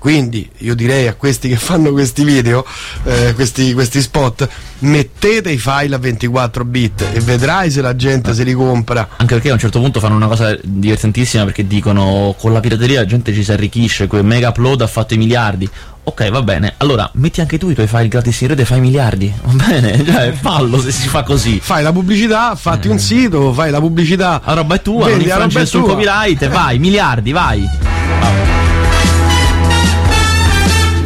Quindi 0.01 0.50
io 0.58 0.74
direi 0.74 1.08
a 1.08 1.13
questi 1.13 1.48
che 1.48 1.58
fanno 1.58 1.91
questi 1.91 2.24
video, 2.24 2.65
eh, 3.03 3.36
questi, 3.36 3.72
questi, 3.74 4.01
spot, 4.01 4.50
mettete 4.79 5.51
i 5.51 5.60
file 5.60 5.93
a 5.93 6.00
24 6.00 6.65
bit 6.65 7.05
e 7.13 7.20
vedrai 7.20 7.70
se 7.70 7.81
la 7.81 7.96
gente 7.96 8.34
se 8.34 8.43
li 8.43 8.53
compra. 8.53 9.08
Anche 9.17 9.36
perché 9.36 9.51
a 9.51 9.53
un 9.53 9.60
certo 9.60 9.79
punto 9.79 10.00
fanno 10.00 10.15
una 10.15 10.25
cosa 10.25 10.58
divertentissima 10.60 11.43
perché 11.43 11.67
dicono 11.67 12.34
con 12.36 12.51
la 12.51 12.60
pirateria 12.60 13.01
la 13.01 13.05
gente 13.05 13.31
ci 13.31 13.43
si 13.43 13.51
arricchisce, 13.51 14.08
quel 14.08 14.25
mega 14.25 14.50
upload 14.50 14.81
ha 14.81 14.88
fatto 14.88 15.13
i 15.13 15.17
miliardi. 15.17 15.70
Ok, 16.01 16.31
va 16.31 16.41
bene. 16.41 16.74
Allora, 16.77 17.08
metti 17.13 17.39
anche 17.39 17.60
tu 17.60 17.70
i 17.70 17.75
tuoi 17.75 17.86
file 17.86 18.08
gratis 18.08 18.41
in 18.41 18.48
rete 18.48 18.63
e 18.63 18.65
fai 18.65 18.79
miliardi. 18.79 19.31
Va 19.39 19.65
bene? 19.65 20.03
Cioè, 20.03 20.31
fallo 20.31 20.81
se 20.81 20.91
si 20.91 21.08
fa 21.08 21.22
così. 21.22 21.60
Fai 21.62 21.84
la 21.84 21.91
pubblicità, 21.91 22.55
fatti 22.55 22.88
eh. 22.88 22.89
un 22.89 22.98
sito, 22.98 23.53
fai 23.53 23.70
la 23.70 23.79
pubblicità. 23.79 24.41
La 24.43 24.53
roba 24.53 24.74
è 24.74 24.81
tua, 24.81 25.05
Vendi, 25.05 25.25
non 25.25 25.34
infrangi 25.34 25.58
nessun 25.58 25.84
copyright, 25.84 26.48
vai, 26.50 26.79
miliardi, 26.79 27.31
vai. 27.31 27.70
Vabbè. 28.20 28.61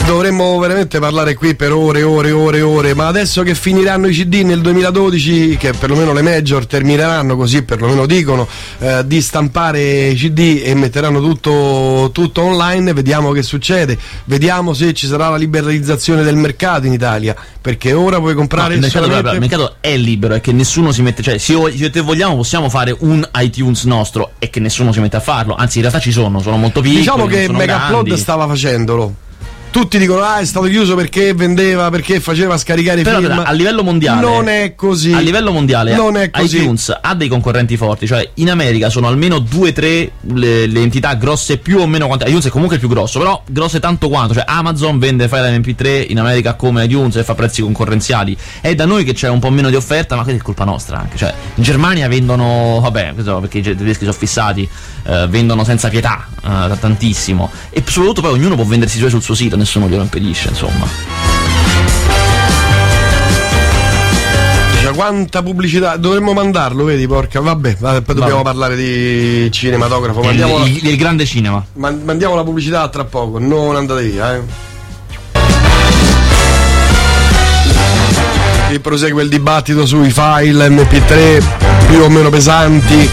Dovremmo 0.05 0.57
veramente 0.59 0.99
parlare 0.99 1.33
qui 1.33 1.55
per 1.55 1.71
ore, 1.71 2.03
ore, 2.03 2.29
ore, 2.29 2.61
ore, 2.61 2.93
ma 2.93 3.07
adesso 3.07 3.41
che 3.41 3.55
finiranno 3.55 4.07
i 4.07 4.13
CD 4.13 4.41
nel 4.43 4.61
2012, 4.61 5.57
che 5.57 5.73
perlomeno 5.73 6.13
le 6.13 6.21
major 6.21 6.67
termineranno 6.67 7.35
così, 7.35 7.63
perlomeno 7.63 8.05
dicono, 8.05 8.47
eh, 8.79 9.01
di 9.05 9.19
stampare 9.19 10.13
CD 10.13 10.61
e 10.63 10.75
metteranno 10.75 11.19
tutto, 11.19 12.11
tutto, 12.13 12.43
online, 12.43 12.93
vediamo 12.93 13.31
che 13.31 13.41
succede, 13.41 13.97
vediamo 14.25 14.73
se 14.73 14.93
ci 14.93 15.07
sarà 15.07 15.29
la 15.29 15.37
liberalizzazione 15.37 16.21
del 16.21 16.35
mercato 16.35 16.85
in 16.85 16.93
Italia, 16.93 17.35
perché 17.59 17.93
ora 17.93 18.19
puoi 18.19 18.35
comprare... 18.35 18.69
No, 18.69 18.75
il, 18.75 18.81
mercato, 18.81 19.05
solamente... 19.05 19.33
il 19.33 19.39
mercato 19.39 19.75
è 19.79 19.97
libero, 19.97 20.35
è 20.35 20.41
che 20.41 20.51
nessuno 20.51 20.91
si 20.91 21.01
mette, 21.01 21.23
cioè 21.23 21.39
se 21.39 21.53
io 21.53 21.89
te 21.89 22.01
vogliamo 22.01 22.35
possiamo 22.35 22.69
fare 22.69 22.95
un 22.99 23.27
iTunes 23.37 23.85
nostro 23.85 24.33
e 24.37 24.51
che 24.51 24.59
nessuno 24.59 24.91
si 24.91 24.99
mette 24.99 25.17
a 25.17 25.21
farlo, 25.21 25.55
anzi 25.55 25.77
in 25.77 25.83
realtà 25.83 25.99
ci 25.99 26.11
sono, 26.11 26.41
sono 26.41 26.57
molto 26.57 26.81
piccoli. 26.81 26.99
Diciamo 26.99 27.25
che 27.25 27.49
Megaplod 27.49 28.13
stava 28.13 28.45
facendolo 28.47 29.23
tutti 29.75 29.97
dicono 29.97 30.21
ah 30.21 30.37
è 30.37 30.45
stato 30.45 30.67
chiuso 30.67 30.95
perché 30.95 31.33
vendeva, 31.33 31.89
perché 31.89 32.21
faceva 32.21 32.57
scaricare 32.57 33.01
Però, 33.01 33.19
film. 33.19 33.43
a 33.45 33.51
livello 33.51 33.83
mondiale 33.83 34.21
non 34.21 34.47
è 34.47 34.73
così. 34.73 35.11
A 35.11 35.19
livello 35.19 35.51
mondiale 35.51 35.93
non 35.93 36.15
è 36.15 36.29
così. 36.29 36.59
iTunes 36.59 36.97
ha 37.01 37.13
dei 37.13 37.27
concorrenti 37.27 37.75
forti, 37.75 38.07
cioè 38.07 38.25
in 38.35 38.49
America 38.49 38.89
sono 38.89 39.09
almeno 39.09 39.35
2-3 39.35 40.09
le, 40.35 40.67
le, 40.67 40.79
entità 40.79 41.15
grosse 41.15 41.57
più 41.57 41.79
o 41.79 41.87
meno 41.87 42.07
quante. 42.07 42.23
iTunes 42.23 42.45
è 42.45 42.49
comunque 42.51 42.77
il 42.77 42.81
più 42.81 42.89
grosso, 42.89 43.19
però 43.19 43.43
grosse 43.45 43.81
tanto 43.81 44.07
quanto, 44.07 44.33
cioè 44.33 44.45
Amazon 44.47 44.97
vende 44.97 45.27
file 45.27 45.57
MP3 45.57 46.05
in 46.07 46.19
America 46.19 46.53
come 46.53 46.85
iTunes 46.85 47.17
e 47.17 47.25
fa 47.25 47.35
prezzi 47.35 47.61
concorrenziali. 47.61 48.37
È 48.61 48.73
da 48.75 48.85
noi 48.85 49.03
che 49.03 49.11
c'è 49.11 49.27
un 49.27 49.39
po' 49.39 49.49
meno 49.49 49.69
di 49.69 49.75
offerta, 49.75 50.15
ma 50.15 50.23
questa 50.23 50.39
è 50.39 50.43
colpa 50.45 50.63
nostra 50.63 50.99
anche, 50.99 51.17
cioè 51.17 51.33
in 51.55 51.63
Germania 51.63 52.07
vendono, 52.07 52.79
vabbè, 52.81 53.11
perché 53.11 53.57
i 53.57 53.61
tedeschi 53.61 54.05
sono 54.05 54.13
fissati, 54.13 54.69
eh, 55.03 55.27
vendono 55.27 55.65
senza 55.65 55.89
pietà, 55.89 56.25
eh, 56.41 56.79
tantissimo 56.79 57.51
e 57.71 57.83
soprattutto 57.85 58.21
poi 58.21 58.31
ognuno 58.31 58.55
può 58.55 58.63
vendersi 58.63 58.95
i 58.95 58.99
suoi 58.99 59.09
sul 59.09 59.21
suo 59.21 59.35
sito 59.35 59.57
nessuno 59.65 59.89
glielo 59.89 60.03
impedisce, 60.03 60.49
insomma. 60.49 60.87
Cioè, 64.79 64.93
quanta 64.93 65.41
pubblicità 65.41 65.97
dovremmo 65.97 66.33
mandarlo, 66.33 66.83
vedi, 66.83 67.07
porca. 67.07 67.41
Vabbè, 67.41 67.77
vabbè 67.79 68.01
poi 68.01 68.15
dobbiamo 68.15 68.43
Vabbè. 68.43 68.55
parlare 68.55 68.75
di 68.75 69.51
cinematografo. 69.51 70.21
Mandiamo 70.21 70.63
il, 70.63 70.77
il, 70.77 70.87
il, 70.89 70.97
grande 70.97 71.25
cinema. 71.25 71.65
Man, 71.73 72.01
mandiamo 72.05 72.35
la 72.35 72.43
pubblicità 72.43 72.87
tra 72.89 73.03
poco, 73.05 73.39
non 73.39 73.75
andate 73.75 74.03
via, 74.03 74.35
eh. 74.35 74.73
Prosegue 78.81 79.23
il 79.23 79.29
dibattito 79.29 79.85
sui 79.85 80.11
file 80.11 80.67
MP3 80.67 81.43
più 81.87 82.01
o 82.01 82.09
meno 82.09 82.29
pesanti 82.29 83.09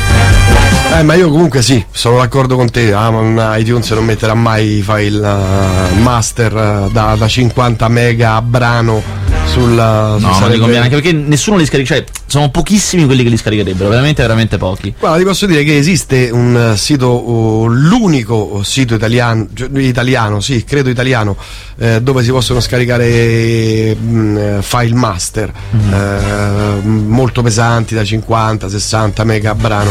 eh, 0.99 1.03
ma 1.03 1.15
io 1.15 1.31
comunque 1.31 1.63
sì, 1.63 1.85
sono 1.91 2.19
d'accordo 2.19 2.57
con 2.57 2.71
te. 2.71 2.93
Amazon 2.93 3.39
ah, 3.39 3.57
iTunes 3.57 3.91
non 3.91 4.05
metterà 4.05 4.35
mai 4.35 4.83
file 4.83 5.19
uh, 5.19 6.01
master 6.01 6.53
uh, 6.55 6.91
da, 6.91 7.15
da 7.17 7.29
50 7.29 7.89
mega 7.89 8.35
a 8.35 8.43
brano 8.43 9.03
sul, 9.47 9.71
no, 9.71 10.19
non 10.19 10.35
sarebbe... 10.35 10.59
conviene 10.59 10.85
anche 10.85 11.01
perché 11.01 11.13
nessuno 11.13 11.57
li 11.57 11.67
scarica, 11.67 11.95
cioè 11.95 12.05
sono 12.33 12.49
pochissimi 12.49 13.05
quelli 13.05 13.25
che 13.25 13.29
li 13.29 13.37
scaricherebbero, 13.37 13.91
veramente 13.91 14.23
veramente 14.23 14.57
pochi. 14.57 14.95
Guarda, 14.99 15.19
ti 15.19 15.25
posso 15.25 15.45
dire 15.45 15.65
che 15.65 15.77
esiste 15.77 16.31
un 16.31 16.73
sito, 16.79 17.29
uh, 17.29 17.67
l'unico 17.69 18.63
sito 18.65 18.95
italiano, 18.95 19.49
cioè, 19.53 19.69
italiano, 19.75 20.41
sì, 20.41 20.65
credo 20.65 20.89
italiano, 20.89 21.37
eh, 21.77 22.01
dove 22.01 22.23
si 22.23 22.31
possono 22.31 22.61
scaricare 22.61 23.95
mh, 23.95 24.09
mm, 24.09 24.59
file 24.61 24.95
master 24.95 25.53
mm-hmm. 25.77 25.93
eh, 25.93 26.81
molto 26.85 27.43
pesanti 27.43 27.95
da 27.95 28.03
50, 28.03 28.67
60 28.67 29.25
mega 29.25 29.51
a 29.51 29.55
brano 29.55 29.91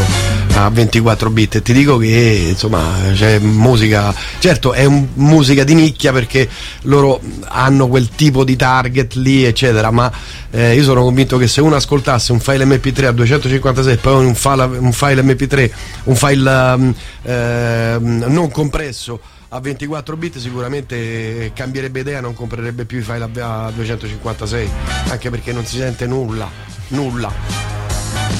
a 0.54 0.68
24 0.68 1.30
bit 1.30 1.54
e 1.56 1.62
ti 1.62 1.72
dico 1.72 1.96
che 1.96 2.46
insomma 2.50 2.82
c'è 3.12 3.38
musica, 3.38 4.14
certo 4.38 4.72
è 4.72 4.84
un, 4.84 5.06
musica 5.14 5.64
di 5.64 5.74
nicchia 5.74 6.12
perché 6.12 6.48
loro 6.82 7.20
hanno 7.44 7.88
quel 7.88 8.08
tipo 8.10 8.44
di 8.44 8.56
target 8.56 9.14
lì 9.14 9.44
eccetera, 9.44 9.90
ma 9.90 10.10
eh, 10.50 10.74
io 10.74 10.82
sono 10.82 11.02
convinto 11.02 11.38
che 11.38 11.48
se 11.48 11.60
uno 11.60 11.76
ascoltasse 11.76 12.31
un 12.32 12.40
file 12.40 12.64
MP3 12.64 13.04
a 13.06 13.12
256 13.12 13.96
poi 13.96 14.24
un 14.24 14.34
file, 14.34 14.64
un 14.64 14.92
file 14.92 15.22
MP3, 15.22 15.70
un 16.04 16.16
file 16.16 16.50
um, 16.50 16.94
eh, 17.22 17.96
non 18.00 18.50
compresso 18.50 19.20
a 19.54 19.60
24 19.60 20.16
bit 20.16 20.38
sicuramente 20.38 21.52
cambierebbe 21.54 22.00
idea, 22.00 22.20
non 22.20 22.32
comprerebbe 22.32 22.86
più 22.86 22.98
i 22.98 23.02
file 23.02 23.28
a 23.38 23.70
256, 23.70 24.70
anche 25.08 25.28
perché 25.28 25.52
non 25.52 25.66
si 25.66 25.76
sente 25.76 26.06
nulla, 26.06 26.50
nulla. 26.88 27.30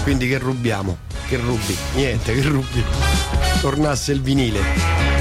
Quindi 0.02 0.26
che 0.26 0.38
rubiamo? 0.38 0.96
Che 1.28 1.37
rubi? 1.37 1.76
Niente, 1.94 2.34
che 2.34 2.42
rubi. 2.42 2.82
Tornasse 3.61 4.12
il 4.12 4.22
vinile 4.22 4.61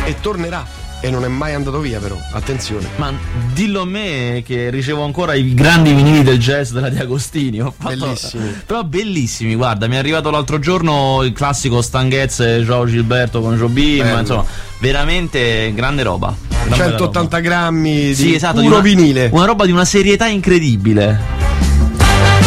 e 0.06 0.16
tornerà 0.22 0.66
e 1.02 1.10
non 1.10 1.26
è 1.26 1.28
mai 1.28 1.56
andato 1.56 1.80
via 1.80 2.00
però, 2.00 2.16
attenzione. 2.32 2.88
Ma 2.98 3.12
dillo 3.52 3.82
a 3.82 3.86
me 3.86 4.44
che 4.46 4.70
ricevo 4.70 5.04
ancora 5.04 5.34
i 5.34 5.54
grandi 5.54 5.94
vinili 5.94 6.24
del 6.24 6.38
jazz 6.38 6.72
della 6.72 6.90
Di 6.90 7.00
Agostini. 7.00 7.60
Fatto... 7.60 7.74
Bellissimi. 7.88 8.62
Però 8.66 8.84
bellissimi, 8.84 9.56
guarda, 9.56 9.88
mi 9.88 9.96
è 9.96 9.98
arrivato 9.98 10.30
l'altro 10.30 10.60
giorno 10.60 11.24
il 11.24 11.34
classico 11.34 11.82
Stanghezze 11.82 12.62
Joe 12.64 12.88
Gilberto 12.88 13.42
con 13.42 13.58
Joe 13.58 13.68
Beam, 13.68 14.20
insomma, 14.20 14.46
veramente 14.80 15.72
grande 15.74 16.04
roba. 16.04 16.34
180 16.70 17.20
roba. 17.20 17.40
grammi 17.40 18.06
di 18.06 18.16
sì, 18.16 18.36
esatto, 18.36 18.62
puro 18.62 18.80
di 18.82 18.94
una, 18.94 19.02
vinile. 19.02 19.30
Una 19.32 19.46
roba 19.46 19.66
di 19.66 19.72
una 19.72 19.86
serietà 19.86 20.28
incredibile. 20.28 21.20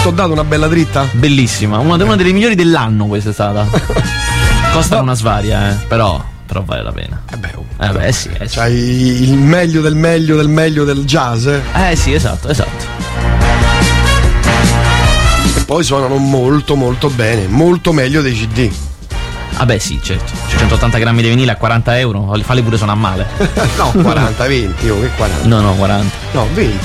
Ti 0.01 0.07
ho 0.07 0.13
dato 0.13 0.33
una 0.33 0.45
bella 0.45 0.69
dritta? 0.69 1.09
Bellissima, 1.13 1.79
una, 1.79 2.03
una 2.05 2.15
delle 2.15 2.33
migliori 2.33 2.55
dell'anno 2.55 3.07
questa 3.07 3.31
è 3.31 3.33
stata. 3.33 3.67
Costa 4.73 5.01
una 5.01 5.15
svaria, 5.15 5.71
eh, 5.71 5.75
però 5.87 6.33
però 6.47 6.63
vale 6.63 6.83
la 6.83 6.93
pena. 6.93 7.23
Eh 7.33 7.37
beh, 7.37 7.53
oh. 7.55 7.65
eh 7.81 7.89
beh 7.91 8.13
sì, 8.13 8.31
eh, 8.39 8.49
sì. 8.49 8.61
Il 8.61 9.35
meglio 9.35 9.81
del 9.81 9.95
meglio 9.95 10.37
del 10.37 10.49
meglio 10.49 10.85
del 10.85 11.05
jazz. 11.05 11.47
Eh, 11.47 11.91
eh 11.91 11.97
sì, 11.97 12.13
esatto, 12.13 12.49
esatto. 12.49 12.85
E 15.57 15.61
poi 15.65 15.83
suonano 15.83 16.17
molto 16.17 16.77
molto 16.77 17.09
bene, 17.09 17.47
molto 17.47 17.93
meglio 17.93 18.21
dei 18.23 18.35
CD. 18.35 18.71
Ah 19.57 19.67
beh 19.67 19.79
sì, 19.79 20.01
certo. 20.03 20.33
180 20.49 20.99
grammi 20.99 21.23
di 21.23 21.29
vinile 21.29 21.53
a 21.53 21.57
40 21.57 21.99
euro, 21.99 22.37
falli 22.43 22.63
pure 22.63 22.77
suonare 22.77 22.99
male. 22.99 23.27
no, 23.79 23.93
40, 23.93 24.47
20, 24.47 24.89
oh, 24.91 25.01
che 25.01 25.11
40? 25.17 25.47
No, 25.47 25.61
no, 25.61 25.75
40. 25.75 26.17
No, 26.33 26.49
20. 26.53 26.77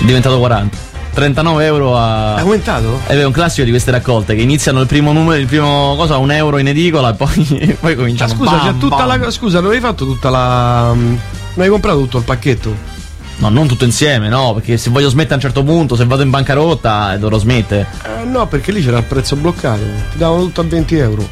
È 0.00 0.04
diventato 0.04 0.38
40. 0.38 0.91
39 1.12 1.64
euro 1.64 1.96
a. 1.96 2.36
È 2.36 2.40
aumentato? 2.40 3.00
È 3.06 3.22
un 3.22 3.32
classico 3.32 3.64
di 3.64 3.70
queste 3.70 3.90
raccolte 3.90 4.34
che 4.34 4.42
iniziano 4.42 4.80
il 4.80 4.86
primo 4.86 5.12
numero, 5.12 5.38
il 5.38 5.46
primo 5.46 5.94
cosa, 5.96 6.16
un 6.16 6.30
euro 6.30 6.58
in 6.58 6.68
edicola 6.68 7.10
e 7.10 7.14
poi, 7.14 7.76
poi 7.80 7.94
cominciano. 7.94 8.32
Ah, 8.32 8.36
scusa, 8.36 8.50
bam, 8.50 8.60
c'è 8.60 8.78
tutta 8.78 9.04
bam. 9.04 9.20
la. 9.20 9.30
Scusa, 9.30 9.60
non 9.60 9.72
hai 9.72 9.80
fatto 9.80 10.04
tutta 10.04 10.30
la. 10.30 10.92
Non 10.94 11.20
hai 11.56 11.68
comprato 11.68 11.98
tutto 12.00 12.18
il 12.18 12.24
pacchetto? 12.24 12.90
No, 13.36 13.48
non 13.48 13.66
tutto 13.66 13.84
insieme, 13.84 14.28
no, 14.28 14.54
perché 14.54 14.76
se 14.76 14.90
voglio 14.90 15.08
smettere 15.08 15.32
a 15.32 15.36
un 15.36 15.42
certo 15.42 15.64
punto, 15.64 15.96
se 15.96 16.04
vado 16.04 16.22
in 16.22 16.30
bancarotta, 16.30 17.16
dovrò 17.16 17.38
smettere. 17.38 17.88
Eh, 18.04 18.24
no, 18.24 18.46
perché 18.46 18.70
lì 18.72 18.82
c'era 18.82 18.98
il 18.98 19.04
prezzo 19.04 19.34
bloccato. 19.36 19.82
Ti 20.12 20.18
davano 20.18 20.42
tutto 20.42 20.60
a 20.60 20.64
20 20.64 20.96
euro. 20.96 21.28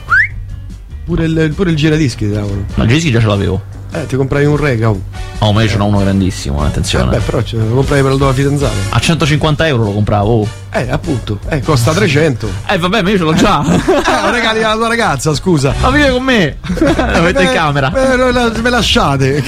Pure 1.05 1.25
il, 1.25 1.53
pure 1.55 1.71
il 1.71 1.77
giradischi 1.77 2.27
ti 2.27 2.33
davano. 2.33 2.65
Ma 2.75 2.83
il 2.83 2.89
giradischi 2.89 3.11
già 3.13 3.21
ce 3.21 3.27
l'avevo. 3.27 3.63
Eh, 3.93 4.07
ti 4.07 4.17
comprai 4.17 4.45
un 4.45 4.57
rega. 4.57 4.89
Oh, 4.89 5.53
ma 5.53 5.63
io 5.63 5.69
ce 5.69 5.77
n'ho 5.77 5.87
uno 5.87 5.99
grandissimo, 5.99 6.63
attenzione. 6.63 7.07
Eh 7.07 7.19
beh, 7.19 7.25
però 7.25 7.43
ce 7.43 7.57
lo 7.57 7.75
comprai 7.75 8.03
per 8.03 8.13
la 8.13 8.17
tua 8.17 8.33
fidanzata. 8.33 8.73
A 8.91 9.01
150 9.01 9.67
euro 9.67 9.85
lo 9.85 9.93
compravo. 9.93 10.41
Oh. 10.41 10.49
Eh, 10.71 10.89
appunto. 10.89 11.39
Eh, 11.49 11.61
costa 11.61 11.93
300. 11.93 12.49
Eh, 12.69 12.79
vabbè, 12.79 13.03
ma 13.03 13.11
io 13.11 13.17
ce 13.17 13.25
l'ho 13.25 13.35
già. 13.35 13.65
eh, 13.65 14.31
regali 14.31 14.63
alla 14.63 14.75
tua 14.75 14.89
ragazza, 14.89 15.35
scusa. 15.35 15.75
Ma 15.81 15.91
vieni 15.91 16.11
con 16.11 16.23
me. 16.23 16.59
lo 16.63 17.23
mette 17.23 17.43
in 17.43 17.53
camera. 17.53 17.93
Eh, 17.93 18.61
me 18.61 18.71
lasciate. 18.71 19.43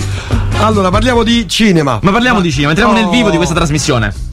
allora, 0.60 0.88
parliamo 0.90 1.22
di 1.22 1.46
cinema. 1.46 1.98
Ma 2.00 2.10
parliamo 2.10 2.36
ma... 2.36 2.42
di 2.42 2.50
cinema, 2.50 2.70
entriamo 2.70 2.92
oh. 2.92 2.96
nel 2.96 3.08
vivo 3.08 3.28
di 3.28 3.36
questa 3.36 3.54
trasmissione. 3.54 4.27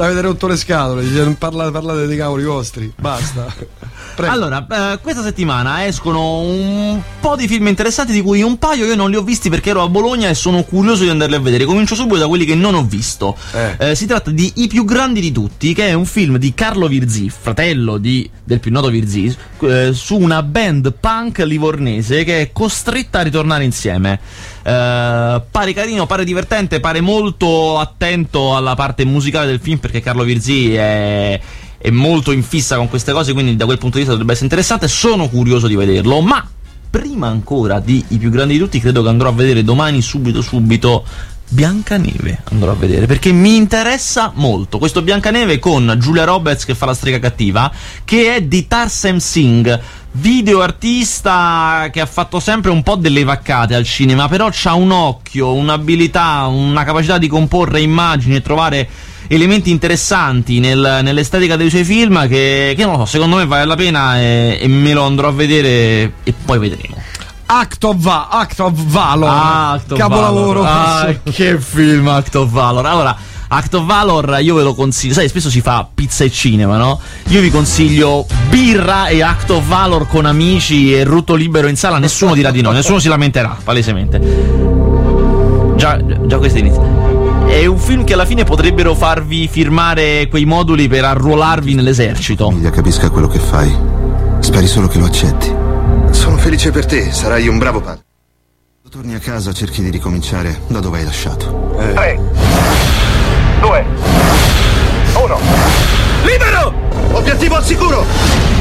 Avete 0.00 0.20
rotto 0.20 0.46
le 0.46 0.56
scatole, 0.56 1.04
parlate, 1.36 1.72
parlate 1.72 2.06
dei 2.06 2.16
cavoli 2.16 2.44
vostri, 2.44 2.92
basta. 2.96 3.52
Prego. 4.14 4.32
Allora, 4.32 4.66
eh, 4.94 4.98
questa 5.00 5.22
settimana 5.22 5.86
escono 5.86 6.40
un 6.40 7.00
po' 7.20 7.36
di 7.36 7.46
film 7.46 7.68
interessanti, 7.68 8.12
di 8.12 8.20
cui 8.20 8.42
un 8.42 8.58
paio 8.58 8.84
io 8.84 8.96
non 8.96 9.10
li 9.10 9.16
ho 9.16 9.22
visti 9.22 9.48
perché 9.48 9.70
ero 9.70 9.82
a 9.82 9.88
Bologna 9.88 10.28
e 10.28 10.34
sono 10.34 10.62
curioso 10.62 11.04
di 11.04 11.10
andarli 11.10 11.34
a 11.34 11.40
vedere. 11.40 11.64
Comincio 11.64 11.94
subito 11.94 12.18
da 12.18 12.26
quelli 12.26 12.44
che 12.44 12.54
non 12.54 12.74
ho 12.74 12.84
visto. 12.84 13.36
Eh. 13.52 13.90
Eh, 13.90 13.94
si 13.94 14.06
tratta 14.06 14.30
di 14.30 14.52
I 14.56 14.66
più 14.66 14.84
grandi 14.84 15.20
di 15.20 15.30
tutti, 15.30 15.72
che 15.72 15.88
è 15.88 15.92
un 15.92 16.04
film 16.04 16.36
di 16.38 16.54
Carlo 16.54 16.88
Virzì, 16.88 17.28
fratello 17.30 17.96
di, 17.98 18.28
del 18.42 18.60
più 18.60 18.72
noto 18.72 18.88
Virzì, 18.88 19.36
eh, 19.60 19.90
su 19.92 20.16
una 20.16 20.42
band 20.42 20.94
punk 20.98 21.38
livornese 21.38 22.24
che 22.24 22.40
è 22.40 22.52
costretta 22.52 23.20
a 23.20 23.22
ritornare 23.22 23.64
insieme. 23.64 24.18
Uh, 24.68 25.40
pare 25.50 25.72
carino, 25.72 26.04
pare 26.04 26.24
divertente, 26.24 26.78
pare 26.78 27.00
molto 27.00 27.78
attento 27.78 28.54
alla 28.54 28.74
parte 28.74 29.06
musicale 29.06 29.46
del 29.46 29.60
film 29.60 29.78
perché 29.78 30.02
Carlo 30.02 30.24
Virzì 30.24 30.74
è, 30.74 31.40
è 31.78 31.88
molto 31.88 32.32
in 32.32 32.42
fissa 32.42 32.76
con 32.76 32.90
queste 32.90 33.12
cose, 33.12 33.32
quindi 33.32 33.56
da 33.56 33.64
quel 33.64 33.78
punto 33.78 33.94
di 33.94 34.00
vista 34.00 34.12
dovrebbe 34.12 34.32
essere 34.32 34.46
interessante. 34.46 34.86
Sono 34.86 35.30
curioso 35.30 35.68
di 35.68 35.74
vederlo, 35.74 36.20
ma 36.20 36.46
prima 36.90 37.28
ancora 37.28 37.80
di 37.80 38.04
I 38.08 38.18
più 38.18 38.28
grandi 38.28 38.54
di 38.54 38.58
tutti, 38.58 38.78
credo 38.78 39.02
che 39.02 39.08
andrò 39.08 39.30
a 39.30 39.32
vedere 39.32 39.64
domani 39.64 40.02
subito 40.02 40.42
subito 40.42 41.02
Biancaneve 41.50 42.42
andrò 42.50 42.72
a 42.72 42.74
vedere 42.74 43.06
perché 43.06 43.32
mi 43.32 43.56
interessa 43.56 44.32
molto 44.34 44.76
questo 44.76 45.00
Biancaneve 45.00 45.58
con 45.58 45.96
Giulia 45.98 46.24
Roberts 46.24 46.66
che 46.66 46.74
fa 46.74 46.84
la 46.84 46.92
strega 46.92 47.18
cattiva 47.18 47.72
che 48.04 48.34
è 48.34 48.42
di 48.42 48.66
Tarsem 48.66 49.16
Singh 49.16 49.80
video 50.12 50.60
artista 50.60 51.88
che 51.90 52.02
ha 52.02 52.06
fatto 52.06 52.38
sempre 52.38 52.70
un 52.70 52.82
po' 52.82 52.96
delle 52.96 53.24
vaccate 53.24 53.74
al 53.74 53.84
cinema 53.84 54.28
però 54.28 54.50
ha 54.64 54.74
un 54.74 54.90
occhio, 54.90 55.54
un'abilità, 55.54 56.44
una 56.46 56.84
capacità 56.84 57.16
di 57.16 57.28
comporre 57.28 57.80
immagini 57.80 58.36
e 58.36 58.42
trovare 58.42 58.88
elementi 59.28 59.70
interessanti 59.70 60.58
nel, 60.58 61.00
nell'estetica 61.02 61.56
dei 61.56 61.70
suoi 61.70 61.84
film 61.84 62.28
che, 62.28 62.74
che, 62.76 62.84
non 62.84 62.92
lo 62.92 62.98
so, 63.00 63.06
secondo 63.06 63.36
me 63.36 63.46
vale 63.46 63.64
la 63.64 63.76
pena 63.76 64.18
e, 64.18 64.58
e 64.60 64.68
me 64.68 64.92
lo 64.92 65.04
andrò 65.04 65.28
a 65.28 65.32
vedere 65.32 66.12
e 66.24 66.34
poi 66.44 66.58
vedremo. 66.58 66.96
Act 67.50 67.84
of, 67.84 67.96
Va- 67.96 68.28
Act 68.30 68.60
of 68.60 68.72
Valor. 68.74 69.28
Ah, 69.30 69.70
Act 69.72 69.92
of 69.92 69.98
Capolavoro. 69.98 70.60
Valor. 70.60 71.08
Ah, 71.24 71.30
che 71.30 71.58
film 71.58 72.06
Act 72.08 72.34
of 72.34 72.50
Valor. 72.50 72.84
Allora, 72.84 73.16
Act 73.48 73.72
of 73.72 73.86
Valor 73.86 74.36
io 74.42 74.54
ve 74.54 74.62
lo 74.62 74.74
consiglio. 74.74 75.14
Sai, 75.14 75.28
spesso 75.28 75.48
si 75.48 75.62
fa 75.62 75.88
pizza 75.92 76.24
e 76.24 76.30
cinema, 76.30 76.76
no? 76.76 77.00
Io 77.28 77.40
vi 77.40 77.50
consiglio 77.50 78.26
birra 78.50 79.06
e 79.06 79.22
Act 79.22 79.50
of 79.50 79.64
Valor 79.66 80.06
con 80.08 80.26
amici 80.26 80.92
e 80.92 81.04
rutto 81.04 81.34
libero 81.34 81.68
in 81.68 81.76
sala. 81.76 81.96
Nessuno 81.98 82.34
dirà 82.34 82.50
di 82.50 82.60
no, 82.60 82.70
nessuno 82.70 82.98
si 82.98 83.08
lamenterà, 83.08 83.56
palesemente. 83.64 84.20
Già, 85.76 85.98
già 86.26 86.36
questo 86.36 86.58
inizio. 86.58 87.46
È 87.46 87.64
un 87.64 87.78
film 87.78 88.04
che 88.04 88.12
alla 88.12 88.26
fine 88.26 88.44
potrebbero 88.44 88.94
farvi 88.94 89.48
firmare 89.48 90.28
quei 90.28 90.44
moduli 90.44 90.86
per 90.86 91.06
arruolarvi 91.06 91.72
nell'esercito. 91.72 92.50
Famiglia 92.50 92.68
capisca 92.70 93.08
quello 93.08 93.26
che 93.28 93.38
fai. 93.38 93.74
Speri 94.40 94.66
solo 94.66 94.86
che 94.86 94.98
lo 94.98 95.06
accetti. 95.06 95.66
Felice 96.48 96.70
per 96.70 96.86
te, 96.86 97.12
sarai 97.12 97.46
un 97.46 97.58
bravo 97.58 97.82
padre. 97.82 98.04
Quando 98.80 98.88
torni 98.88 99.14
a 99.14 99.18
casa 99.18 99.52
cerchi 99.52 99.82
di 99.82 99.90
ricominciare 99.90 100.62
da 100.68 100.80
dove 100.80 101.00
hai 101.00 101.04
lasciato. 101.04 101.76
3, 101.76 102.20
2, 103.60 103.86
1. 105.12 105.38
Libero! 106.24 106.72
Obiettivo 107.12 107.56
al 107.56 107.64
sicuro! 107.66 108.02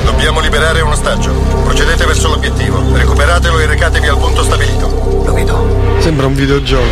Dobbiamo 0.04 0.42
liberare 0.42 0.82
un 0.82 0.92
ostaggio. 0.92 1.32
Procedete 1.32 2.06
verso 2.06 2.28
l'obiettivo. 2.28 2.94
Recuperatelo 2.94 3.58
e 3.58 3.66
recatevi 3.68 4.08
al 4.08 4.18
punto 4.18 4.44
stabilito. 4.44 5.24
Lo 5.26 5.32
vedo. 5.32 5.96
Sembra 6.00 6.26
un 6.28 6.34
videogioco. 6.34 6.84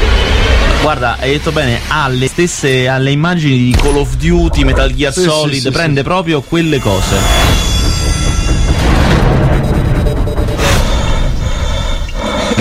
Guarda, 0.82 1.18
hai 1.20 1.32
detto 1.32 1.52
bene, 1.52 1.82
ha 1.90 2.08
le 2.08 2.30
stesse 2.30 2.88
alle 2.88 3.12
immagini 3.12 3.58
di 3.58 3.72
Call 3.72 3.98
of 3.98 4.16
Duty, 4.16 4.64
Metal 4.64 4.94
Gear 4.94 5.12
Sì, 5.12 5.24
Solid, 5.24 5.56
sì, 5.56 5.60
sì, 5.60 5.72
prende 5.72 6.00
sì. 6.00 6.06
proprio 6.06 6.40
quelle 6.40 6.80
cose. 6.80 7.55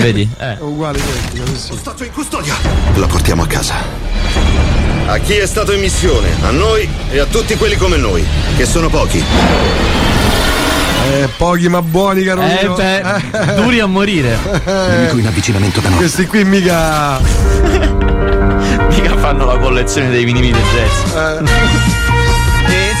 Vedi? 0.05 0.29
Eh. 0.37 0.57
È 0.57 0.61
uguale 0.61 0.99
identico, 0.99 1.47
sì, 1.47 1.55
sì. 1.65 1.71
Ostaggio 1.71 2.03
in 2.03 2.11
custodia! 2.11 2.53
La 2.93 3.07
portiamo 3.07 3.41
a 3.41 3.47
casa. 3.47 3.73
A 5.07 5.17
chi 5.17 5.33
è 5.33 5.47
stato 5.47 5.71
in 5.71 5.79
missione? 5.79 6.29
A 6.43 6.51
noi 6.51 6.87
e 7.09 7.17
a 7.17 7.25
tutti 7.25 7.55
quelli 7.55 7.75
come 7.75 7.97
noi, 7.97 8.23
che 8.55 8.67
sono 8.67 8.87
pochi. 8.89 9.23
Eh, 11.11 11.27
pochi 11.37 11.69
ma 11.69 11.81
buoni, 11.81 12.23
caro 12.23 12.41
Eh, 12.43 12.69
beh, 12.75 13.53
duri 13.57 13.79
a 13.79 13.87
morire. 13.87 14.37
Nemico 14.63 15.17
in 15.17 15.25
avvicinamento 15.25 15.79
da 15.79 15.89
noi. 15.89 15.97
Questi 15.97 16.27
qui 16.27 16.43
mica. 16.43 17.19
Mica 18.89 19.17
fanno 19.17 19.45
la 19.45 19.57
collezione 19.57 20.09
dei 20.11 20.23
vinili 20.23 20.51
del 20.51 20.61
jazz. 20.61 21.15
eh, 21.15 21.43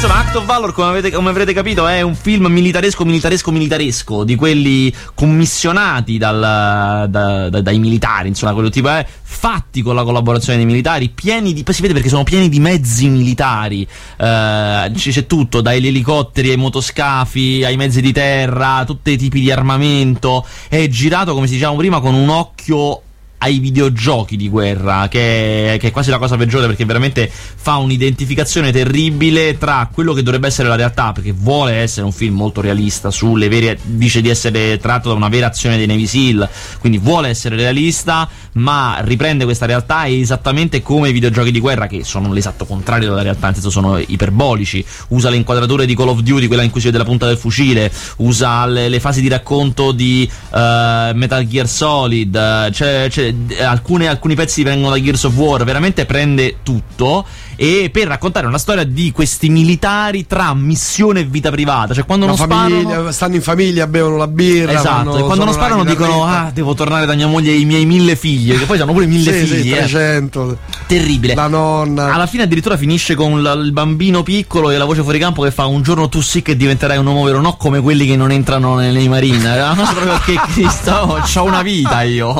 insomma, 0.05 0.19
Act 0.19 0.35
of 0.35 0.45
Valor, 0.45 0.71
come, 0.71 0.87
avete- 0.89 1.11
come 1.11 1.29
avrete 1.29 1.51
capito, 1.53 1.87
è 1.87 2.01
un 2.01 2.13
film 2.15 2.45
militaresco, 2.45 3.03
militaresco, 3.05 3.51
militaresco, 3.51 4.23
di 4.23 4.35
quelli 4.35 4.93
commissionati 5.15 6.17
dal- 6.19 7.09
da- 7.09 7.49
da- 7.49 7.61
dai 7.61 7.79
militari, 7.79 8.27
insomma, 8.27 8.53
quello 8.53 8.69
tipo 8.69 8.89
è, 8.89 9.05
fatti 9.23 9.81
con 9.81 9.95
la 9.95 10.03
collaborazione 10.03 10.57
dei 10.57 10.67
militari, 10.67 11.09
pieni 11.09 11.53
di, 11.53 11.63
poi 11.63 11.73
si 11.73 11.81
vede 11.81 11.93
perché 11.93 12.09
sono 12.09 12.23
pieni 12.23 12.49
di 12.49 12.59
mezzi 12.59 13.09
militari, 13.09 13.87
Eh, 14.17 14.91
c'è 14.93 15.25
tutto, 15.25 15.61
dagli 15.61 15.87
elicotteri 15.87 16.51
ai 16.51 16.57
motoscafi, 16.57 17.63
ai 17.65 17.75
mezzi 17.75 18.01
di 18.01 18.13
terra, 18.13 18.83
tutti 18.85 19.11
i 19.11 19.17
tipi 19.17 19.41
di 19.41 19.51
armamento, 19.51 20.45
è 20.69 20.87
girato, 20.87 21.33
come 21.33 21.47
si 21.47 21.53
diceva 21.53 21.73
prima, 21.73 21.99
con 21.99 22.13
un 22.13 22.29
occhio 22.29 23.01
ai 23.37 23.59
videogiochi 23.59 24.37
di 24.37 24.49
guerra, 24.49 25.07
che, 25.07 25.77
che 25.79 25.87
è 25.87 25.91
quasi 25.91 26.09
la 26.09 26.17
cosa 26.17 26.35
peggiore 26.37 26.65
perché 26.67 26.85
veramente 26.85 27.29
fa 27.31 27.75
un'identificazione 27.77 28.71
terribile 28.71 29.57
tra 29.57 29.89
quello 29.93 30.13
che 30.13 30.23
dovrebbe 30.23 30.47
essere 30.47 30.67
la 30.67 30.75
realtà, 30.75 31.11
perché 31.11 31.31
vuole 31.31 31.73
essere 31.73 32.05
un 32.05 32.11
film 32.11 32.35
molto 32.35 32.61
realista 32.61 33.11
sulle 33.11 33.47
vere, 33.47 33.77
dice 33.83 34.21
di 34.21 34.29
essere 34.29 34.77
tratto 34.79 35.09
da 35.09 35.15
una 35.15 35.29
vera 35.29 35.47
azione 35.47 35.77
dei 35.77 35.85
Navy 35.85 36.07
Seal, 36.07 36.47
quindi 36.79 36.97
vuole 36.97 37.27
essere 37.29 37.55
realista, 37.55 38.27
ma 38.53 38.97
riprende 39.01 39.43
questa 39.43 39.65
realtà 39.65 40.07
esattamente 40.07 40.81
come 40.81 41.09
i 41.09 41.11
videogiochi 41.11 41.51
di 41.51 41.59
guerra, 41.59 41.87
che 41.87 42.03
sono 42.03 42.33
l'esatto 42.33 42.65
contrario 42.65 43.09
della 43.09 43.21
realtà, 43.21 43.45
nel 43.47 43.55
senso 43.55 43.69
sono 43.69 43.97
iperbolici, 43.99 44.83
usa 45.09 45.29
le 45.29 45.35
inquadrature 45.35 45.85
di 45.85 45.95
Call 45.95 46.07
of 46.09 46.19
Duty, 46.21 46.47
quella 46.47 46.63
in 46.63 46.71
cui 46.71 46.79
si 46.79 46.87
vede 46.87 46.97
la 46.99 47.05
punta 47.05 47.27
del 47.27 47.37
fucile, 47.37 47.91
usa 48.17 48.65
le, 48.65 48.89
le 48.89 48.99
fasi 48.99 49.21
di 49.21 49.27
racconto 49.27 49.91
di 49.91 50.23
eh, 50.53 51.11
Metal 51.13 51.45
Gear 51.45 51.67
Solid, 51.67 52.33
eh, 52.35 52.69
c'è- 52.71 53.07
c'è- 53.09 53.24
alcune- 53.63 54.07
alcuni 54.07 54.35
pezzi 54.35 54.63
vengono 54.63 54.93
da 54.95 55.01
Gears 55.01 55.23
of 55.23 55.35
War, 55.35 55.63
veramente 55.63 56.05
prende 56.05 56.57
tutto 56.63 57.25
e 57.57 57.89
per 57.91 58.07
raccontare 58.07 58.47
una 58.47 58.57
storia 58.57 58.83
di 58.83 59.11
questi 59.13 59.49
militari 59.49 60.27
tra 60.27 60.53
missione 60.53 61.21
e 61.21 61.23
vita 61.23 61.49
privata, 61.51 61.93
cioè 61.93 62.05
quando 62.05 62.25
non 62.25 62.35
sparano 62.35 63.11
stanno 63.11 63.35
in 63.35 63.41
famiglia, 63.41 63.87
bevono 63.87 64.17
la 64.17 64.27
birra. 64.27 64.71
Esatto, 64.73 64.87
fanno- 64.87 65.11
e 65.17 65.19
quando 65.19 65.33
sono 65.35 65.45
non 65.45 65.53
sparano 65.53 65.83
dicono 65.85 66.25
ah 66.25 66.51
devo 66.53 66.73
tornare 66.73 67.05
da 67.05 67.13
mia 67.15 67.27
moglie 67.27 67.51
e 67.51 67.57
i 67.59 67.65
miei 67.65 67.85
mille 67.85 68.15
figli, 68.15 68.57
che 68.57 68.65
poi 68.65 68.79
hanno 68.79 68.91
pure 68.91 69.05
mille 69.05 69.31
Sì, 69.31 69.45
sì, 69.47 69.55
figli, 69.55 69.71
eh. 69.73 69.77
300. 69.77 70.57
terribile. 70.87 71.33
La 71.35 71.47
nonna. 71.47 72.13
Alla 72.13 72.27
fine 72.27 72.43
addirittura 72.43 72.75
finisce 72.77 73.15
con 73.15 73.41
la- 73.41 73.53
il 73.53 73.71
bambino 73.71 74.21
piccolo 74.23 74.69
e 74.69 74.77
la 74.77 74.85
voce 74.85 75.01
fuori 75.03 75.19
campo 75.19 75.41
che 75.43 75.51
fa 75.51 75.65
un 75.65 75.81
giorno 75.81 76.09
tu 76.09 76.21
sì 76.21 76.41
che 76.41 76.55
diventerai 76.57 76.97
un 76.97 77.05
uomo 77.05 77.23
vero, 77.23 77.39
no 77.41 77.55
come 77.55 77.79
quelli 77.79 78.05
che 78.05 78.15
non 78.17 78.31
entrano 78.31 78.75
nei, 78.75 78.91
nei 78.91 79.07
marine. 79.07 79.33
Cosa 79.75 79.93
proprio 79.93 80.19
che 80.25 80.35
Cristo, 80.51 80.91
ho 81.35 81.43
una 81.43 81.61
vita 81.61 82.01
io. 82.03 82.33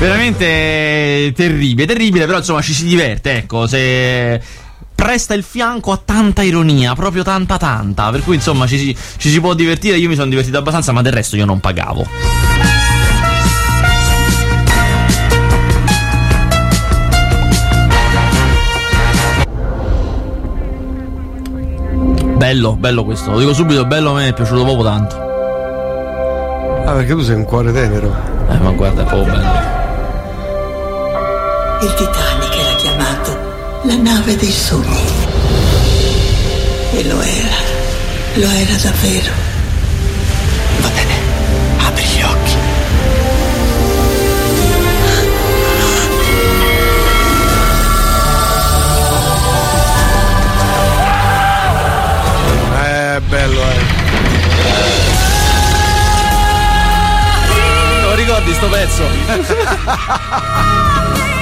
Veramente 0.00 1.32
terribile, 1.34 1.86
terribile, 1.86 2.24
però 2.26 2.38
insomma 2.38 2.62
ci 2.62 2.72
si 2.72 2.84
diverte, 2.84 3.38
ecco, 3.38 3.66
se 3.66 4.40
presta 4.94 5.34
il 5.34 5.42
fianco 5.42 5.90
a 5.90 6.00
tanta 6.02 6.42
ironia, 6.42 6.94
proprio 6.94 7.24
tanta 7.24 7.56
tanta, 7.56 8.08
per 8.10 8.22
cui 8.22 8.36
insomma 8.36 8.68
ci 8.68 8.78
si, 8.78 8.96
ci 9.16 9.28
si 9.28 9.40
può 9.40 9.54
divertire, 9.54 9.96
io 9.96 10.08
mi 10.08 10.14
sono 10.14 10.28
divertito 10.28 10.56
abbastanza, 10.56 10.92
ma 10.92 11.02
del 11.02 11.12
resto 11.12 11.34
io 11.34 11.44
non 11.44 11.58
pagavo. 11.58 12.06
Bello, 22.36 22.76
bello 22.76 23.04
questo, 23.04 23.32
lo 23.32 23.40
dico 23.40 23.52
subito, 23.52 23.84
bello 23.84 24.10
a 24.10 24.14
me 24.14 24.28
è 24.28 24.32
piaciuto 24.32 24.62
proprio 24.62 24.84
tanto. 24.84 25.16
Ah, 26.86 26.92
perché 26.92 27.12
tu 27.12 27.20
sei 27.20 27.34
un 27.34 27.44
cuore 27.44 27.72
tenero. 27.72 28.14
Eh, 28.48 28.58
ma 28.58 28.70
guarda, 28.70 29.02
è 29.02 29.04
proprio 29.04 29.34
bello. 29.34 29.77
Il 31.80 31.94
Titanic 31.94 32.56
era 32.56 32.74
chiamato 32.74 33.80
la 33.84 33.94
nave 33.94 34.34
dei 34.34 34.50
sogni. 34.50 35.00
E 36.92 37.04
lo 37.04 37.20
era. 37.20 37.54
Lo 38.34 38.50
era 38.50 38.74
davvero. 38.82 39.32
Va 40.80 40.88
bene, 40.88 41.14
apri 41.78 42.02
gli 42.02 42.22
occhi. 42.22 42.56
Eh, 52.82 53.20
bello, 53.28 53.60
eh. 53.62 53.84
Lo 58.02 58.14
ricordi 58.14 58.52
sto 58.52 58.68
pezzo? 58.68 59.96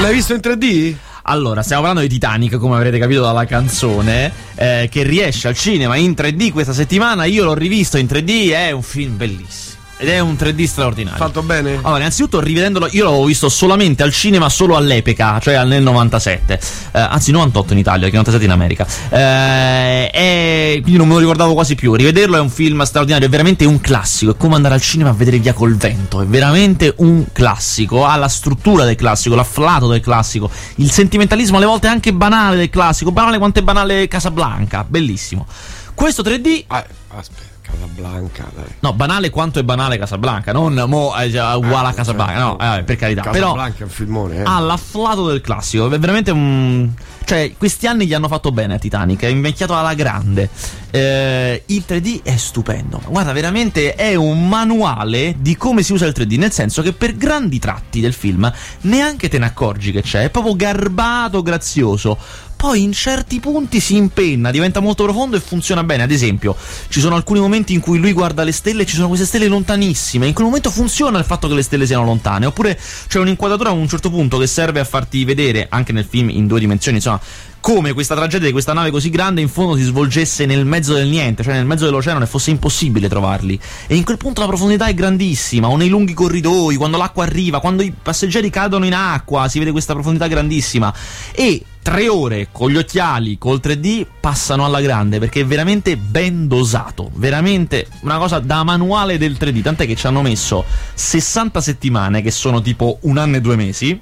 L'hai 0.00 0.12
visto 0.12 0.34
in 0.34 0.40
3D? 0.42 0.94
Allora, 1.22 1.62
stiamo 1.62 1.82
parlando 1.82 2.06
di 2.06 2.12
Titanic, 2.12 2.56
come 2.56 2.76
avrete 2.76 2.98
capito 2.98 3.22
dalla 3.22 3.46
canzone, 3.46 4.32
eh, 4.54 4.88
che 4.90 5.02
riesce 5.02 5.48
al 5.48 5.56
cinema 5.56 5.96
in 5.96 6.12
3D 6.12 6.52
questa 6.52 6.72
settimana. 6.72 7.24
Io 7.24 7.44
l'ho 7.44 7.54
rivisto 7.54 7.98
in 7.98 8.06
3D, 8.06 8.52
è 8.52 8.70
un 8.70 8.82
film 8.82 9.16
bellissimo. 9.16 9.75
Ed 9.98 10.08
è 10.08 10.18
un 10.20 10.34
3D 10.34 10.64
straordinario. 10.66 11.18
Fatto 11.18 11.42
bene? 11.42 11.78
Allora, 11.82 11.98
innanzitutto 11.98 12.40
rivedendolo, 12.40 12.88
io 12.90 13.04
l'avevo 13.04 13.24
visto 13.24 13.48
solamente 13.48 14.02
al 14.02 14.12
cinema, 14.12 14.48
solo 14.48 14.76
all'epoca, 14.76 15.38
cioè 15.40 15.64
nel 15.64 15.82
97, 15.82 16.60
eh, 16.92 17.00
anzi 17.00 17.30
98 17.30 17.72
in 17.72 17.78
Italia, 17.78 18.06
che 18.08 18.16
97 18.16 18.44
in 18.44 18.50
America. 18.50 18.86
Eh, 19.08 20.10
e 20.12 20.78
quindi 20.82 20.98
non 20.98 21.08
me 21.08 21.14
lo 21.14 21.20
ricordavo 21.20 21.54
quasi 21.54 21.74
più. 21.74 21.94
Rivederlo 21.94 22.36
è 22.36 22.40
un 22.40 22.50
film 22.50 22.82
straordinario, 22.82 23.26
è 23.26 23.30
veramente 23.30 23.64
un 23.64 23.80
classico. 23.80 24.32
È 24.32 24.36
come 24.36 24.54
andare 24.54 24.74
al 24.74 24.80
cinema 24.80 25.10
a 25.10 25.12
vedere 25.12 25.38
Via 25.38 25.52
col 25.52 25.76
vento. 25.76 26.20
È 26.20 26.26
veramente 26.26 26.94
un 26.98 27.26
classico. 27.32 28.04
Ha 28.04 28.16
la 28.16 28.28
struttura 28.28 28.84
del 28.84 28.96
classico, 28.96 29.34
l'afflato 29.34 29.86
del 29.88 30.00
classico, 30.00 30.50
il 30.76 30.90
sentimentalismo 30.90 31.56
alle 31.56 31.66
volte 31.66 31.86
anche 31.86 32.12
banale 32.12 32.56
del 32.56 32.70
classico. 32.70 33.12
Banale 33.12 33.38
quanto 33.38 33.60
è 33.60 33.62
banale 33.62 34.08
Casablanca. 34.08 34.84
Bellissimo. 34.86 35.46
Questo 35.94 36.22
3D 36.22 36.64
Ah, 36.66 36.84
aspetta, 37.16 37.55
Casablanca, 37.70 38.48
dai. 38.54 38.64
No, 38.80 38.92
banale 38.92 39.30
quanto 39.30 39.58
è 39.58 39.64
banale 39.64 39.98
Casablanca, 39.98 40.52
non 40.52 40.84
mo 40.86 41.14
è 41.14 41.28
già 41.28 41.56
uguale 41.56 41.88
a 41.88 41.92
Casablanca, 41.92 42.38
no, 42.38 42.58
eh, 42.58 42.82
per 42.84 42.96
carità. 42.96 43.22
Però 43.22 43.52
Casablanca 43.52 43.78
è 43.80 43.82
un 43.82 43.88
filmone, 43.88 44.36
eh. 44.36 44.42
ha 44.44 44.60
l'afflato 44.60 45.26
del 45.26 45.40
classico, 45.40 45.90
è 45.90 45.98
veramente 45.98 46.30
un... 46.30 46.90
Cioè, 47.24 47.54
questi 47.58 47.88
anni 47.88 48.06
gli 48.06 48.14
hanno 48.14 48.28
fatto 48.28 48.52
bene 48.52 48.74
a 48.74 48.78
Titanic, 48.78 49.22
è 49.22 49.26
invecchiato 49.26 49.76
alla 49.76 49.94
grande. 49.94 50.48
Eh, 50.92 51.64
il 51.66 51.84
3D 51.86 52.22
è 52.22 52.36
stupendo. 52.36 53.02
Guarda, 53.08 53.32
veramente 53.32 53.96
è 53.96 54.14
un 54.14 54.48
manuale 54.48 55.34
di 55.36 55.56
come 55.56 55.82
si 55.82 55.92
usa 55.92 56.06
il 56.06 56.14
3D, 56.16 56.38
nel 56.38 56.52
senso 56.52 56.82
che 56.82 56.92
per 56.92 57.16
grandi 57.16 57.58
tratti 57.58 58.00
del 58.00 58.12
film 58.12 58.50
neanche 58.82 59.28
te 59.28 59.38
ne 59.38 59.46
accorgi 59.46 59.90
che 59.90 60.02
c'è, 60.02 60.22
è 60.22 60.30
proprio 60.30 60.54
garbato, 60.54 61.42
grazioso. 61.42 62.16
Poi 62.56 62.82
in 62.82 62.92
certi 62.92 63.38
punti 63.38 63.80
si 63.80 63.96
impenna, 63.96 64.50
diventa 64.50 64.80
molto 64.80 65.04
profondo 65.04 65.36
e 65.36 65.40
funziona 65.40 65.84
bene. 65.84 66.02
Ad 66.02 66.10
esempio, 66.10 66.56
ci 66.88 67.00
sono 67.00 67.14
alcuni 67.14 67.38
momenti 67.38 67.74
in 67.74 67.80
cui 67.80 67.98
lui 67.98 68.12
guarda 68.12 68.42
le 68.44 68.52
stelle 68.52 68.82
e 68.82 68.86
ci 68.86 68.94
sono 68.94 69.08
queste 69.08 69.26
stelle 69.26 69.46
lontanissime. 69.46 70.26
In 70.26 70.32
quel 70.32 70.46
momento 70.46 70.70
funziona 70.70 71.18
il 71.18 71.24
fatto 71.24 71.48
che 71.48 71.54
le 71.54 71.62
stelle 71.62 71.86
siano 71.86 72.04
lontane. 72.04 72.46
Oppure 72.46 72.78
c'è 73.08 73.18
un'inquadratura 73.18 73.68
a 73.68 73.72
un 73.72 73.86
certo 73.86 74.10
punto 74.10 74.38
che 74.38 74.46
serve 74.46 74.80
a 74.80 74.84
farti 74.84 75.24
vedere, 75.24 75.66
anche 75.68 75.92
nel 75.92 76.06
film 76.08 76.30
in 76.30 76.46
due 76.46 76.58
dimensioni, 76.58 76.96
insomma, 76.96 77.20
come 77.60 77.92
questa 77.92 78.14
tragedia 78.14 78.46
di 78.46 78.52
questa 78.52 78.72
nave 78.72 78.90
così 78.90 79.10
grande 79.10 79.40
in 79.40 79.48
fondo 79.48 79.76
si 79.76 79.82
svolgesse 79.82 80.46
nel 80.46 80.64
mezzo 80.64 80.94
del 80.94 81.08
niente, 81.08 81.42
cioè 81.42 81.54
nel 81.54 81.66
mezzo 81.66 81.84
dell'oceano 81.84 82.22
e 82.22 82.26
fosse 82.26 82.50
impossibile 82.50 83.08
trovarli. 83.08 83.58
E 83.86 83.96
in 83.96 84.04
quel 84.04 84.16
punto 84.16 84.40
la 84.40 84.46
profondità 84.46 84.86
è 84.86 84.94
grandissima, 84.94 85.68
o 85.68 85.76
nei 85.76 85.88
lunghi 85.88 86.14
corridoi, 86.14 86.76
quando 86.76 86.96
l'acqua 86.96 87.24
arriva, 87.24 87.60
quando 87.60 87.82
i 87.82 87.92
passeggeri 87.92 88.50
cadono 88.50 88.86
in 88.86 88.94
acqua, 88.94 89.48
si 89.48 89.58
vede 89.58 89.72
questa 89.72 89.92
profondità 89.94 90.26
grandissima. 90.26 90.94
E 91.32 91.62
tre 91.86 92.08
ore 92.08 92.48
con 92.50 92.70
gli 92.70 92.76
occhiali, 92.76 93.38
col 93.38 93.60
3D, 93.62 94.04
passano 94.18 94.64
alla 94.64 94.80
grande 94.80 95.20
perché 95.20 95.42
è 95.42 95.46
veramente 95.46 95.96
ben 95.96 96.48
dosato. 96.48 97.10
Veramente 97.14 97.86
una 98.00 98.18
cosa 98.18 98.40
da 98.40 98.64
manuale 98.64 99.18
del 99.18 99.36
3D. 99.38 99.62
Tant'è 99.62 99.86
che 99.86 99.94
ci 99.94 100.08
hanno 100.08 100.20
messo 100.20 100.64
60 100.94 101.60
settimane, 101.60 102.22
che 102.22 102.32
sono 102.32 102.60
tipo 102.60 102.98
un 103.02 103.18
anno 103.18 103.36
e 103.36 103.40
due 103.40 103.54
mesi. 103.54 104.00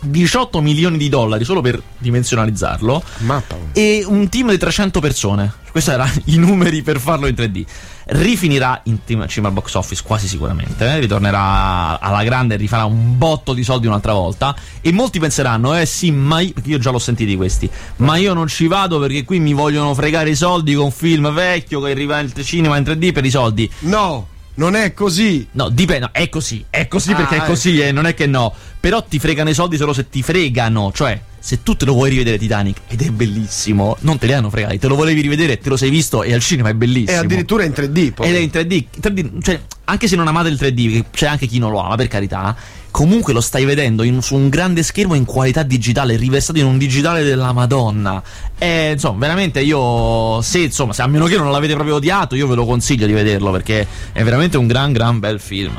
18 0.00 0.60
milioni 0.60 0.96
di 0.96 1.08
dollari 1.08 1.44
solo 1.44 1.60
per 1.60 1.80
dimensionalizzarlo 1.98 3.02
Mappa. 3.18 3.56
e 3.72 4.04
un 4.06 4.28
team 4.28 4.50
di 4.50 4.58
300 4.58 5.00
persone. 5.00 5.52
Questi 5.70 5.90
erano 5.90 6.12
i 6.26 6.36
numeri 6.36 6.82
per 6.82 6.98
farlo 6.98 7.26
in 7.26 7.34
3D. 7.34 7.64
Rifinirà 8.06 8.80
in 8.84 8.98
cima 9.28 9.46
al 9.46 9.52
box 9.52 9.74
office 9.74 10.02
quasi 10.04 10.26
sicuramente, 10.26 10.84
eh? 10.84 10.98
ritornerà 10.98 12.00
alla 12.00 12.24
grande 12.24 12.54
e 12.54 12.56
rifarà 12.56 12.84
un 12.84 13.16
botto 13.16 13.52
di 13.52 13.62
soldi 13.62 13.86
un'altra 13.86 14.12
volta. 14.12 14.56
E 14.80 14.90
molti 14.90 15.20
penseranno, 15.20 15.76
eh 15.76 15.86
sì, 15.86 16.10
ma 16.10 16.40
io, 16.40 16.52
perché 16.52 16.70
io 16.70 16.78
già 16.78 16.90
l'ho 16.90 16.98
sentiti 16.98 17.36
questi, 17.36 17.70
ma 17.96 18.16
io 18.16 18.34
non 18.34 18.48
ci 18.48 18.66
vado 18.66 18.98
perché 18.98 19.24
qui 19.24 19.38
mi 19.38 19.52
vogliono 19.52 19.94
fregare 19.94 20.30
i 20.30 20.34
soldi 20.34 20.74
con 20.74 20.86
un 20.86 20.90
film 20.90 21.32
vecchio 21.32 21.80
che 21.80 21.90
arriva 21.90 22.16
al 22.16 22.32
cinema 22.42 22.76
in 22.76 22.82
3D 22.82 23.12
per 23.12 23.24
i 23.24 23.30
soldi. 23.30 23.70
No, 23.80 24.26
non 24.60 24.76
è 24.76 24.92
così. 24.92 25.48
No, 25.52 25.70
dipende, 25.70 26.04
no, 26.04 26.10
è 26.12 26.28
così, 26.28 26.62
è 26.68 26.86
così 26.86 27.12
Ah, 27.12 27.16
perché 27.16 27.36
è 27.36 27.42
eh. 27.42 27.46
così, 27.46 27.80
eh, 27.80 27.92
non 27.92 28.04
è 28.06 28.12
che 28.12 28.26
no. 28.26 28.54
Però 28.78 29.02
ti 29.02 29.18
fregano 29.18 29.48
i 29.48 29.54
soldi 29.54 29.78
solo 29.78 29.94
se 29.94 30.10
ti 30.10 30.22
fregano, 30.22 30.92
cioè 30.94 31.18
se 31.38 31.62
tu 31.62 31.74
te 31.74 31.86
lo 31.86 31.94
vuoi 31.94 32.10
rivedere 32.10 32.36
Titanic 32.36 32.82
ed 32.86 33.00
è 33.00 33.08
bellissimo, 33.08 33.96
non 34.00 34.18
te 34.18 34.26
li 34.26 34.34
hanno 34.34 34.50
fregati, 34.50 34.78
te 34.78 34.88
lo 34.88 34.94
volevi 34.94 35.22
rivedere, 35.22 35.58
te 35.58 35.70
lo 35.70 35.78
sei 35.78 35.88
visto 35.88 36.22
e 36.22 36.34
al 36.34 36.42
cinema 36.42 36.68
è 36.68 36.74
bellissimo. 36.74 37.18
E 37.18 37.24
addirittura 37.24 37.64
in 37.64 37.72
3D. 37.72 38.12
Poi. 38.12 38.28
Ed 38.28 38.34
è 38.34 38.38
in 38.38 38.50
3D, 38.52 38.84
3D, 39.00 39.42
cioè 39.42 39.60
anche 39.84 40.06
se 40.06 40.16
non 40.16 40.28
amate 40.28 40.50
il 40.50 40.58
3D, 40.60 40.92
perché 40.92 41.04
c'è 41.10 41.26
anche 41.26 41.46
chi 41.46 41.58
non 41.58 41.70
lo 41.70 41.78
ama, 41.78 41.96
per 41.96 42.08
carità, 42.08 42.54
comunque 42.90 43.32
lo 43.32 43.40
stai 43.40 43.64
vedendo 43.64 44.02
in- 44.02 44.22
su 44.22 44.34
un 44.34 44.48
grande 44.48 44.82
schermo 44.82 45.14
in 45.14 45.24
qualità 45.24 45.62
digitale, 45.62 46.16
riversato 46.16 46.58
in 46.58 46.66
un 46.66 46.78
digitale 46.78 47.22
della 47.22 47.52
Madonna. 47.52 48.22
E, 48.58 48.92
insomma, 48.92 49.18
veramente 49.18 49.60
io, 49.60 50.40
se 50.42 50.60
insomma, 50.60 50.92
se 50.92 51.02
a 51.02 51.06
meno 51.06 51.26
che 51.26 51.36
non 51.36 51.50
l'avete 51.50 51.74
proprio 51.74 51.96
odiato, 51.96 52.34
io 52.34 52.46
ve 52.46 52.54
lo 52.54 52.66
consiglio 52.66 53.06
di 53.06 53.12
vederlo 53.12 53.50
perché 53.50 53.86
è 54.12 54.22
veramente 54.22 54.56
un 54.56 54.66
gran 54.66 54.92
gran 54.92 55.18
bel 55.18 55.40
film. 55.40 55.76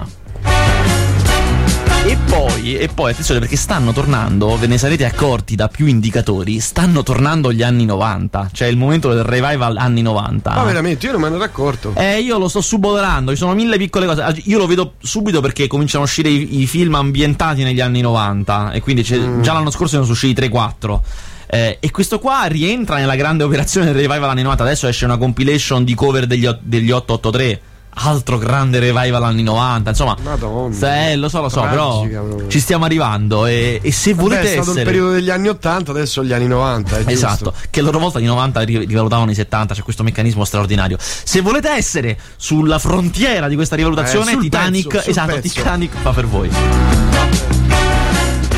E 2.32 2.34
poi, 2.34 2.78
e 2.78 2.88
poi, 2.88 3.12
attenzione 3.12 3.41
perché 3.41 3.58
stanno 3.58 3.91
tornando, 3.91 4.56
ve 4.56 4.65
ne 4.65 4.78
sarete 4.78 5.04
accorti 5.04 5.56
da 5.56 5.67
più 5.67 5.86
indicatori, 5.88 6.62
stanno 6.62 7.04
tornando 7.04 7.52
gli 7.52 7.62
anni 7.62 7.84
90, 7.84 8.52
cioè 8.54 8.70
il 8.70 8.78
momento 8.78 9.13
del 9.13 9.26
revival 9.26 9.76
anni 9.76 10.02
90. 10.02 10.54
Ma 10.54 10.63
veramente, 10.63 11.08
io 11.08 11.12
non 11.12 11.20
me 11.22 11.30
ne 11.30 11.36
ero 11.36 11.44
accorto. 11.44 11.91
Eh, 11.94 12.22
io 12.22 12.38
lo 12.38 12.48
sto 12.48 12.62
suboperando, 12.62 13.32
ci 13.32 13.38
sono 13.38 13.54
mille 13.54 13.76
piccole 13.76 14.06
cose. 14.06 14.41
Io 14.46 14.58
lo 14.58 14.65
vedo 14.65 14.94
subito 15.02 15.41
perché 15.41 15.67
cominciano 15.67 16.04
a 16.04 16.06
uscire 16.06 16.30
i, 16.30 16.62
i 16.62 16.67
film 16.67 16.96
ambientati 16.96 17.63
negli 17.63 17.82
anni 17.82 18.00
90 18.00 18.72
e 18.72 18.80
quindi 18.80 19.06
Mm. 19.12 19.41
già 19.41 19.52
l'anno 19.52 19.70
scorso 19.70 19.98
ne 19.98 20.04
sono 20.04 20.13
usciti 20.13 20.41
3-4. 20.41 21.02
Eh, 21.48 21.78
e 21.82 21.91
questo 21.91 22.20
qua 22.20 22.46
rientra 22.46 22.96
nella 22.96 23.15
grande 23.17 23.44
operazione 23.44 23.88
del 23.88 23.96
revival 23.96 24.30
anni 24.30 24.44
90. 24.44 24.63
Adesso 24.63 24.88
esce 24.88 25.04
una 25.04 25.17
compilation 25.17 25.84
di 25.84 25.94
cover 25.96 26.26
degli, 26.28 26.48
degli 26.62 26.91
883. 26.91 27.62
Altro 27.93 28.38
grande 28.38 28.80
revival 28.80 29.21
anni 29.23 29.43
90. 29.43 29.89
Insomma, 29.89 30.15
Madonna. 30.23 31.10
eh, 31.10 31.15
lo 31.17 31.27
so, 31.27 31.41
lo 31.41 31.49
so, 31.49 31.62
però 31.62 32.08
proprio. 32.08 32.47
ci 32.47 32.60
stiamo 32.62 32.86
arrivando. 32.86 33.45
E, 33.45 33.80
e 33.84 33.91
se 33.91 34.12
Vabbè, 34.13 34.21
volete 34.23 34.41
è 34.43 34.45
stato 34.54 34.62
essere. 34.62 34.80
il 34.80 34.86
periodo 34.86 35.12
degli 35.12 35.30
anni 35.30 35.49
80, 35.49 35.91
adesso 35.91 36.23
gli 36.23 36.32
anni 36.32 36.47
90. 36.47 36.97
È 36.99 37.04
Esatto, 37.12 37.54
che 37.69 37.82
a 37.82 37.84
loro 37.84 37.99
volta 37.99 38.19
i 38.19 38.23
90 38.23 38.62
ri- 38.62 38.86
rivalutavano 38.86 39.30
i 39.32 39.36
70, 39.36 39.73
c'è 39.73 39.82
questo 39.84 40.04
meccanismo 40.04 40.45
straordinario. 40.45 40.97
Se 40.99 41.41
volete 41.41 41.69
essere 41.69 42.17
sulla 42.38 42.80
frontiera 42.80 43.47
di 43.49 43.56
questa 43.56 43.75
rivalutazione, 43.75 44.32
Eh, 44.34 44.38
Titanic, 44.38 44.88
pezzo, 44.88 45.10
esatto, 45.10 45.34
pezzo. 45.34 45.54
Titanic 45.54 45.91
fa 46.01 46.12
per 46.12 46.25
voi. 46.27 46.49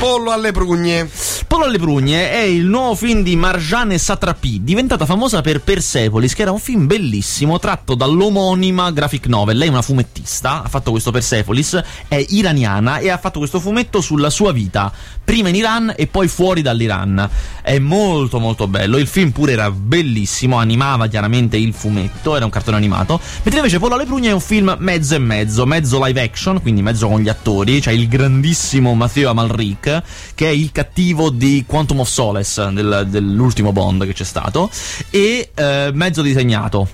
Pollo 0.03 0.31
alle 0.31 0.51
prugne. 0.51 1.09
Pollo 1.47 1.63
alle 1.63 1.77
prugne 1.77 2.29
è 2.29 2.41
il 2.41 2.65
nuovo 2.65 2.93
film 2.93 3.23
di 3.23 3.37
Marjane 3.37 3.97
Satrapi, 3.97 4.61
diventata 4.61 5.05
famosa 5.05 5.39
per 5.39 5.61
Persepolis, 5.61 6.33
che 6.33 6.41
era 6.41 6.51
un 6.51 6.59
film 6.59 6.87
bellissimo 6.87 7.57
tratto 7.57 7.95
dall'omonima 7.95 8.91
graphic 8.91 9.27
novel. 9.27 9.57
Lei 9.57 9.67
è 9.67 9.71
una 9.71 9.81
fumettista, 9.81 10.61
ha 10.61 10.67
fatto 10.67 10.91
questo 10.91 11.11
Persepolis, 11.11 11.81
è 12.09 12.25
iraniana 12.29 12.97
e 12.97 13.11
ha 13.11 13.17
fatto 13.17 13.39
questo 13.39 13.61
fumetto 13.61 14.01
sulla 14.01 14.29
sua 14.29 14.51
vita, 14.51 14.91
prima 15.23 15.47
in 15.47 15.55
Iran 15.55 15.93
e 15.95 16.07
poi 16.07 16.27
fuori 16.27 16.61
dall'Iran. 16.61 17.29
È 17.61 17.79
molto 17.79 18.39
molto 18.39 18.67
bello, 18.67 18.97
il 18.97 19.07
film 19.07 19.31
pure 19.31 19.53
era 19.53 19.71
bellissimo, 19.71 20.57
animava 20.57 21.07
chiaramente 21.07 21.55
il 21.55 21.73
fumetto, 21.73 22.35
era 22.35 22.43
un 22.43 22.51
cartone 22.51 22.75
animato, 22.75 23.21
mentre 23.43 23.57
invece 23.57 23.79
Pollo 23.79 23.95
alle 23.95 24.05
prugne 24.05 24.29
è 24.29 24.33
un 24.33 24.41
film 24.41 24.75
mezzo 24.79 25.15
e 25.15 25.19
mezzo, 25.19 25.65
mezzo 25.65 26.03
live 26.03 26.21
action, 26.21 26.61
quindi 26.61 26.81
mezzo 26.81 27.07
con 27.07 27.21
gli 27.21 27.29
attori, 27.29 27.79
c'è 27.79 27.91
il 27.91 28.09
grandissimo 28.09 28.95
Matteo 28.95 29.29
Amalric, 29.29 29.92
che 30.33 30.47
è 30.47 30.51
il 30.51 30.71
cattivo 30.71 31.29
di 31.29 31.63
Quantum 31.67 31.99
of 31.99 32.07
Solace, 32.07 32.71
del- 32.71 33.05
dell'ultimo 33.09 33.71
Bond 33.71 34.05
che 34.05 34.13
c'è 34.13 34.23
stato, 34.25 34.69
e 35.09 35.51
eh, 35.53 35.91
mezzo 35.93 36.21
disegnato. 36.21 36.87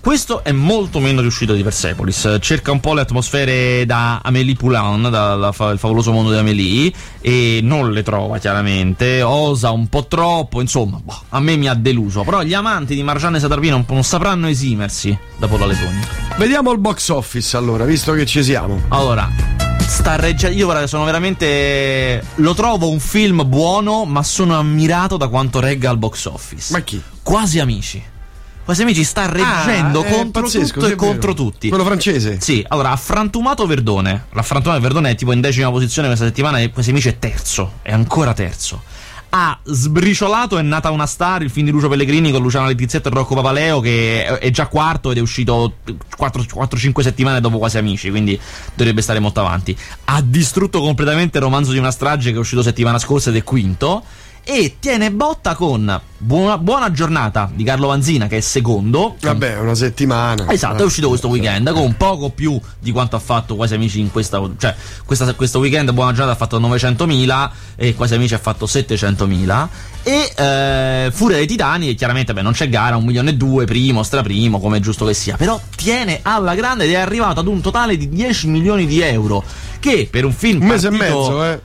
Questo 0.00 0.42
è 0.42 0.50
molto 0.50 0.98
meno 0.98 1.20
riuscito 1.20 1.52
di 1.52 1.62
Persepolis, 1.62 2.38
cerca 2.40 2.72
un 2.72 2.80
po' 2.80 2.94
le 2.94 3.02
atmosfere 3.02 3.84
da 3.84 4.20
Amélie 4.24 4.54
Poulain, 4.54 5.02
dal 5.10 5.50
fa- 5.52 5.68
il 5.72 5.78
favoloso 5.78 6.10
mondo 6.10 6.30
di 6.30 6.38
Amélie, 6.38 6.90
e 7.20 7.60
non 7.62 7.92
le 7.92 8.02
trova 8.02 8.38
chiaramente, 8.38 9.20
osa 9.20 9.70
un 9.72 9.88
po' 9.90 10.06
troppo, 10.06 10.62
insomma, 10.62 10.98
boh, 11.04 11.24
a 11.28 11.40
me 11.40 11.56
mi 11.56 11.68
ha 11.68 11.74
deluso, 11.74 12.22
però 12.22 12.40
gli 12.40 12.54
amanti 12.54 12.94
di 12.94 13.02
Marjane 13.02 13.38
Satrapi 13.38 13.68
non, 13.68 13.84
non 13.88 14.02
sapranno 14.02 14.48
esimersi 14.48 15.16
da 15.36 15.46
Pollo 15.46 15.64
alle 15.64 15.74
Prugne. 15.74 16.08
Vediamo 16.38 16.72
il 16.72 16.78
box 16.78 17.10
office 17.10 17.54
allora, 17.58 17.84
visto 17.84 18.14
che 18.14 18.24
ci 18.24 18.42
siamo. 18.42 18.80
Allora, 18.88 19.59
sta 19.90 20.16
reggendo. 20.16 20.56
Io 20.56 20.64
guarda, 20.66 20.86
sono 20.86 21.04
veramente. 21.04 22.22
Lo 22.36 22.54
trovo 22.54 22.88
un 22.88 23.00
film 23.00 23.46
buono, 23.48 24.04
ma 24.04 24.22
sono 24.22 24.56
ammirato 24.58 25.16
da 25.16 25.28
quanto 25.28 25.60
regga 25.60 25.90
al 25.90 25.98
box 25.98 26.26
office. 26.26 26.72
Ma 26.72 26.80
chi? 26.80 27.02
Quasi 27.22 27.58
amici. 27.58 28.02
Quasi 28.64 28.82
amici 28.82 29.02
sta 29.02 29.26
reggendo 29.26 30.00
Ah, 30.00 30.04
contro 30.04 30.42
pazzesco, 30.42 30.74
tutto 30.80 30.86
e 30.86 30.94
contro 30.94 31.34
tutti. 31.34 31.68
Quello 31.68 31.84
francese? 31.84 32.38
Sì, 32.40 32.64
allora 32.68 32.92
ha 32.92 32.96
frantumato 32.96 33.66
Verdone. 33.66 34.26
La 34.32 34.42
frantumata 34.42 34.80
Verdone 34.80 35.10
è 35.10 35.14
tipo 35.16 35.32
in 35.32 35.40
decima 35.40 35.70
posizione 35.70 36.06
questa 36.06 36.26
settimana 36.26 36.60
e 36.60 36.70
questi 36.70 36.92
amici 36.92 37.08
è 37.08 37.18
terzo. 37.18 37.78
È 37.82 37.90
ancora 37.90 38.32
terzo. 38.32 38.82
Ha 39.32 39.58
sbriciolato 39.62 40.58
È 40.58 40.62
nata 40.62 40.90
una 40.90 41.06
star, 41.06 41.42
il 41.42 41.50
film 41.50 41.66
di 41.66 41.72
Lucio 41.72 41.88
Pellegrini 41.88 42.32
con 42.32 42.42
Luciana 42.42 42.66
Letizzetto 42.66 43.08
e 43.08 43.12
Rocco 43.12 43.34
Papaleo, 43.34 43.80
che 43.80 44.38
è 44.38 44.50
già 44.50 44.66
quarto 44.66 45.10
ed 45.10 45.18
è 45.18 45.20
uscito 45.20 45.76
4-5 46.18 47.00
settimane 47.00 47.40
dopo 47.40 47.58
Quasi 47.58 47.78
Amici, 47.78 48.10
quindi 48.10 48.38
dovrebbe 48.74 49.02
stare 49.02 49.20
molto 49.20 49.40
avanti. 49.40 49.76
Ha 50.06 50.20
distrutto 50.20 50.80
completamente 50.80 51.38
il 51.38 51.44
romanzo 51.44 51.72
di 51.72 51.78
una 51.78 51.92
strage 51.92 52.30
che 52.30 52.36
è 52.36 52.40
uscito 52.40 52.62
settimana 52.62 52.98
scorsa 52.98 53.30
ed 53.30 53.36
è 53.36 53.44
quinto. 53.44 54.02
e 54.44 54.76
tiene 54.80 55.12
botta 55.12 55.54
con 55.54 56.00
Buona, 56.22 56.58
buona 56.58 56.92
giornata 56.92 57.50
di 57.50 57.64
Carlo 57.64 57.86
Vanzina 57.86 58.26
che 58.26 58.36
è 58.36 58.40
secondo. 58.40 59.16
Vabbè, 59.22 59.58
una 59.58 59.74
settimana. 59.74 60.50
Esatto, 60.50 60.82
è 60.82 60.84
uscito 60.84 61.08
questo 61.08 61.28
weekend 61.28 61.72
con 61.72 61.96
poco 61.96 62.28
più 62.28 62.60
di 62.78 62.92
quanto 62.92 63.16
ha 63.16 63.18
fatto 63.18 63.56
Quasi 63.56 63.72
Amici 63.72 64.00
in 64.00 64.10
questa. 64.10 64.38
cioè, 64.58 64.74
questa, 65.06 65.32
questo 65.32 65.60
weekend 65.60 65.90
Buona 65.92 66.12
giornata 66.12 66.32
ha 66.32 66.36
fatto 66.36 66.60
900.000 66.60 67.50
e 67.74 67.94
Quasi 67.94 68.14
Amici 68.16 68.34
ha 68.34 68.38
fatto 68.38 68.66
700.000. 68.66 69.68
E 70.02 70.32
eh, 70.36 71.10
Furia 71.10 71.38
dei 71.38 71.46
Titani, 71.46 71.94
chiaramente 71.94 72.34
beh, 72.34 72.42
non 72.42 72.52
c'è 72.52 72.68
gara, 72.68 72.96
un 72.96 73.04
milione 73.06 73.30
e 73.30 73.34
due, 73.36 73.64
primo, 73.64 74.02
straprimo, 74.02 74.60
come 74.60 74.76
è 74.76 74.80
giusto 74.80 75.06
che 75.06 75.14
sia. 75.14 75.36
Però 75.38 75.58
tiene 75.74 76.18
alla 76.20 76.54
grande 76.54 76.84
ed 76.84 76.90
è 76.90 76.96
arrivato 76.96 77.40
ad 77.40 77.46
un 77.46 77.62
totale 77.62 77.96
di 77.96 78.10
10 78.10 78.46
milioni 78.48 78.84
di 78.84 79.00
euro. 79.00 79.42
Che 79.80 80.06
per 80.10 80.26
un 80.26 80.34
film. 80.34 80.60
Un 80.60 80.68
mese 80.68 80.90
partito, 80.90 81.04
e 81.06 81.16
mezzo, 81.16 81.44
eh. 81.44 81.60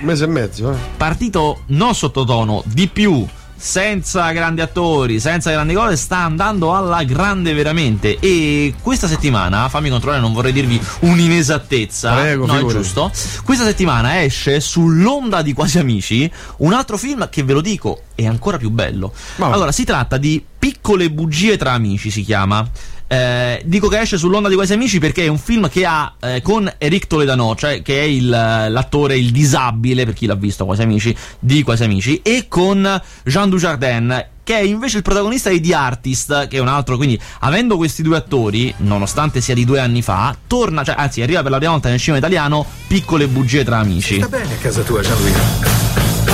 Un 0.00 0.06
mese 0.06 0.24
e 0.24 0.28
mezzo, 0.28 0.72
eh. 0.72 0.76
Partito 0.96 1.64
non 1.66 1.94
sottotono, 1.94 2.62
di 2.64 2.88
più 2.88 3.26
senza 3.58 4.30
grandi 4.30 4.60
attori, 4.60 5.18
senza 5.18 5.50
grandi 5.50 5.74
cose, 5.74 5.96
sta 5.96 6.18
andando 6.18 6.74
alla 6.74 7.02
grande 7.02 7.52
veramente. 7.54 8.18
E 8.20 8.74
questa 8.80 9.08
settimana, 9.08 9.68
fammi 9.68 9.90
controllare, 9.90 10.20
non 10.22 10.32
vorrei 10.32 10.52
dirvi 10.52 10.80
un'inesattezza. 11.00 12.14
Prego, 12.14 12.46
no, 12.46 12.52
è 12.52 12.56
figurati. 12.56 12.78
giusto. 12.82 13.10
Questa 13.44 13.64
settimana 13.64 14.22
esce 14.22 14.60
sull'onda 14.60 15.42
di 15.42 15.52
Quasi 15.52 15.78
Amici 15.78 16.30
un 16.58 16.72
altro 16.72 16.96
film 16.96 17.28
che 17.28 17.42
ve 17.42 17.52
lo 17.52 17.60
dico 17.60 18.02
è 18.14 18.26
ancora 18.26 18.56
più 18.58 18.70
bello. 18.70 19.12
Ma- 19.36 19.50
Allora, 19.50 19.72
si 19.72 19.84
tratta 19.84 20.16
di 20.16 20.44
Piccole 20.58 21.10
bugie 21.10 21.56
tra 21.56 21.72
amici, 21.72 22.10
si 22.10 22.22
chiama. 22.22 22.68
Eh, 23.10 23.62
dico 23.64 23.88
che 23.88 24.00
esce 24.00 24.18
sull'onda 24.18 24.50
di 24.50 24.54
Quasi 24.54 24.74
Amici 24.74 24.98
perché 24.98 25.24
è 25.24 25.28
un 25.28 25.38
film 25.38 25.70
che 25.70 25.86
ha 25.86 26.12
eh, 26.20 26.42
con 26.42 26.70
Eric 26.76 27.06
Toledano, 27.06 27.56
cioè 27.56 27.80
che 27.80 28.00
è 28.00 28.04
il, 28.04 28.28
l'attore, 28.28 29.16
il 29.16 29.30
disabile, 29.30 30.04
per 30.04 30.12
chi 30.12 30.26
l'ha 30.26 30.34
visto 30.34 30.66
Quasi 30.66 30.82
Amici, 30.82 31.16
di 31.38 31.62
Quasi 31.62 31.84
Amici, 31.84 32.20
e 32.22 32.46
con 32.48 33.00
Jean 33.24 33.48
Dujardin, 33.48 34.26
che 34.44 34.58
è 34.58 34.60
invece 34.60 34.98
il 34.98 35.02
protagonista 35.02 35.48
di 35.48 35.60
The 35.60 35.74
Artist, 35.74 36.48
che 36.48 36.58
è 36.58 36.60
un 36.60 36.68
altro, 36.68 36.96
quindi 36.96 37.18
avendo 37.40 37.78
questi 37.78 38.02
due 38.02 38.18
attori, 38.18 38.74
nonostante 38.78 39.40
sia 39.40 39.54
di 39.54 39.64
due 39.64 39.80
anni 39.80 40.02
fa, 40.02 40.36
torna, 40.46 40.84
cioè, 40.84 40.94
anzi 40.98 41.22
arriva 41.22 41.40
per 41.40 41.50
la 41.50 41.56
prima 41.56 41.72
volta 41.72 41.88
nel 41.88 41.98
cinema 41.98 42.18
italiano 42.18 42.66
Piccole 42.86 43.26
bugie 43.26 43.64
tra 43.64 43.78
amici. 43.78 44.16
Sta 44.16 44.28
bene 44.28 44.52
a 44.52 44.56
casa 44.56 44.82
tua, 44.82 45.00
Gianluigi. 45.00 45.38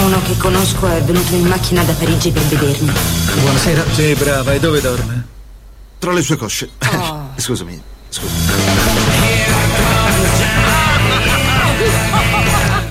Uno 0.05 0.21
che 0.23 0.37
conosco 0.37 0.89
è 0.89 1.01
venuto 1.03 1.35
in 1.35 1.47
macchina 1.47 1.83
da 1.85 1.93
Parigi 1.93 2.31
per 2.31 2.43
vedermi. 2.43 2.93
Buonasera. 3.41 3.85
Sì, 3.93 4.15
brava. 4.15 4.53
E 4.53 4.61
dove 4.61 4.81
dorme? 4.81 5.34
Tra 6.05 6.13
le 6.13 6.21
sue 6.21 6.37
cosce. 6.37 6.69
Oh. 6.99 7.31
Scusami. 7.41 7.83
Scusa. 8.11 8.35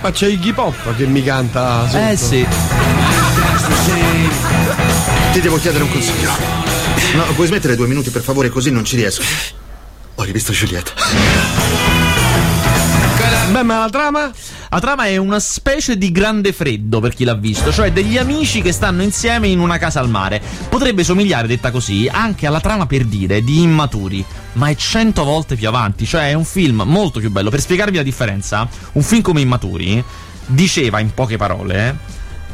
Ma 0.02 0.12
c'è 0.12 0.26
Iggy 0.30 0.52
Pop 0.52 0.96
che 0.96 1.06
mi 1.06 1.24
canta 1.24 1.88
sotto. 1.90 2.10
Eh 2.10 2.18
sì. 2.18 2.48
Ti 5.32 5.42
devo 5.42 5.60
chiedere 5.60 5.84
un 5.84 5.92
consiglio. 5.92 6.32
No, 7.14 7.26
puoi 7.36 7.46
smettere 7.46 7.76
due 7.76 7.86
minuti 7.86 8.10
per 8.10 8.24
favore, 8.24 8.50
così 8.50 8.72
non 8.72 8.84
ci 8.84 8.96
riesco. 8.96 9.22
Ho 10.16 10.24
rivisto 10.24 10.52
Juliette. 10.52 10.94
Beh, 13.52 13.62
ma 13.62 13.78
la 13.78 13.90
trama? 13.90 14.32
La 14.74 14.80
trama 14.80 15.06
è 15.06 15.18
una 15.18 15.40
specie 15.40 16.00
di 16.00 16.12
grande 16.12 16.52
freddo 16.52 17.00
per 17.00 17.14
chi 17.14 17.26
l'ha 17.26 17.36
visto, 17.36 17.72
cioè 17.72 17.92
degli 17.92 18.18
amici 18.18 18.60
che 18.60 18.72
stanno 18.72 19.04
insieme 19.04 19.48
in 19.48 19.60
una 19.60 19.78
casa 19.78 20.00
al 20.00 20.10
mare. 20.10 20.42
Potrebbe 20.68 21.04
somigliare, 21.04 21.46
detta 21.46 21.70
così, 21.70 22.10
anche 22.12 22.48
alla 22.48 22.60
trama 22.60 22.88
per 22.88 23.06
dire 23.06 23.44
di 23.44 23.62
Immaturi, 23.62 24.26
ma 24.54 24.70
è 24.70 24.76
cento 24.76 25.24
volte 25.26 25.56
più 25.56 25.68
avanti, 25.68 26.08
cioè 26.08 26.30
è 26.30 26.34
un 26.34 26.44
film 26.44 26.82
molto 26.88 27.20
più 27.20 27.30
bello. 27.30 27.52
Per 27.52 27.62
spiegarvi 27.62 27.98
la 27.98 28.02
differenza, 28.02 28.68
un 28.94 29.04
film 29.04 29.22
come 29.22 29.42
Immaturi 29.42 30.04
diceva 30.48 31.00
in 31.00 31.14
poche 31.14 31.38
parole, 31.38 31.96